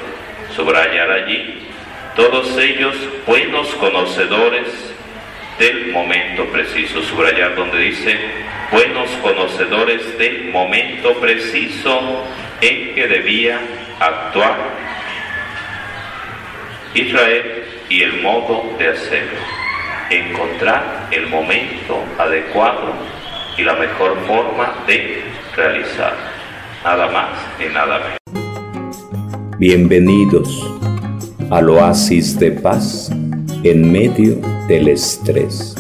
Subrayar 0.56 1.12
allí 1.12 1.68
todos 2.16 2.58
ellos 2.58 2.96
buenos 3.26 3.68
conocedores 3.76 4.68
del 5.60 5.92
momento 5.92 6.46
preciso. 6.48 7.04
Subrayar 7.04 7.56
donde 7.56 7.78
dice, 7.78 8.18
buenos 8.72 9.10
conocedores 9.22 10.18
del 10.18 10.50
momento 10.50 11.14
preciso 11.22 12.26
en 12.60 12.96
que 12.96 13.08
debía 13.08 13.60
actuar 14.00 14.58
Israel 16.94 17.71
y 17.92 18.04
el 18.04 18.22
modo 18.22 18.64
de 18.80 18.88
hacerlo. 18.88 19.38
Encontrar 20.10 21.10
el 21.12 21.28
momento 21.28 21.98
adecuado 22.18 22.94
y 23.58 23.64
la 23.64 23.74
mejor 23.74 24.18
forma 24.26 24.86
de 24.88 25.22
realizar. 25.58 26.14
Nada 26.86 27.12
más 27.12 27.38
y 27.60 27.74
nada 27.74 28.00
menos. 28.00 29.58
Bienvenidos 29.60 30.74
al 31.50 31.70
oasis 31.70 32.40
de 32.40 32.52
paz 32.52 33.12
en 33.64 33.92
medio 33.92 34.38
del 34.70 34.88
estrés. 34.88 35.76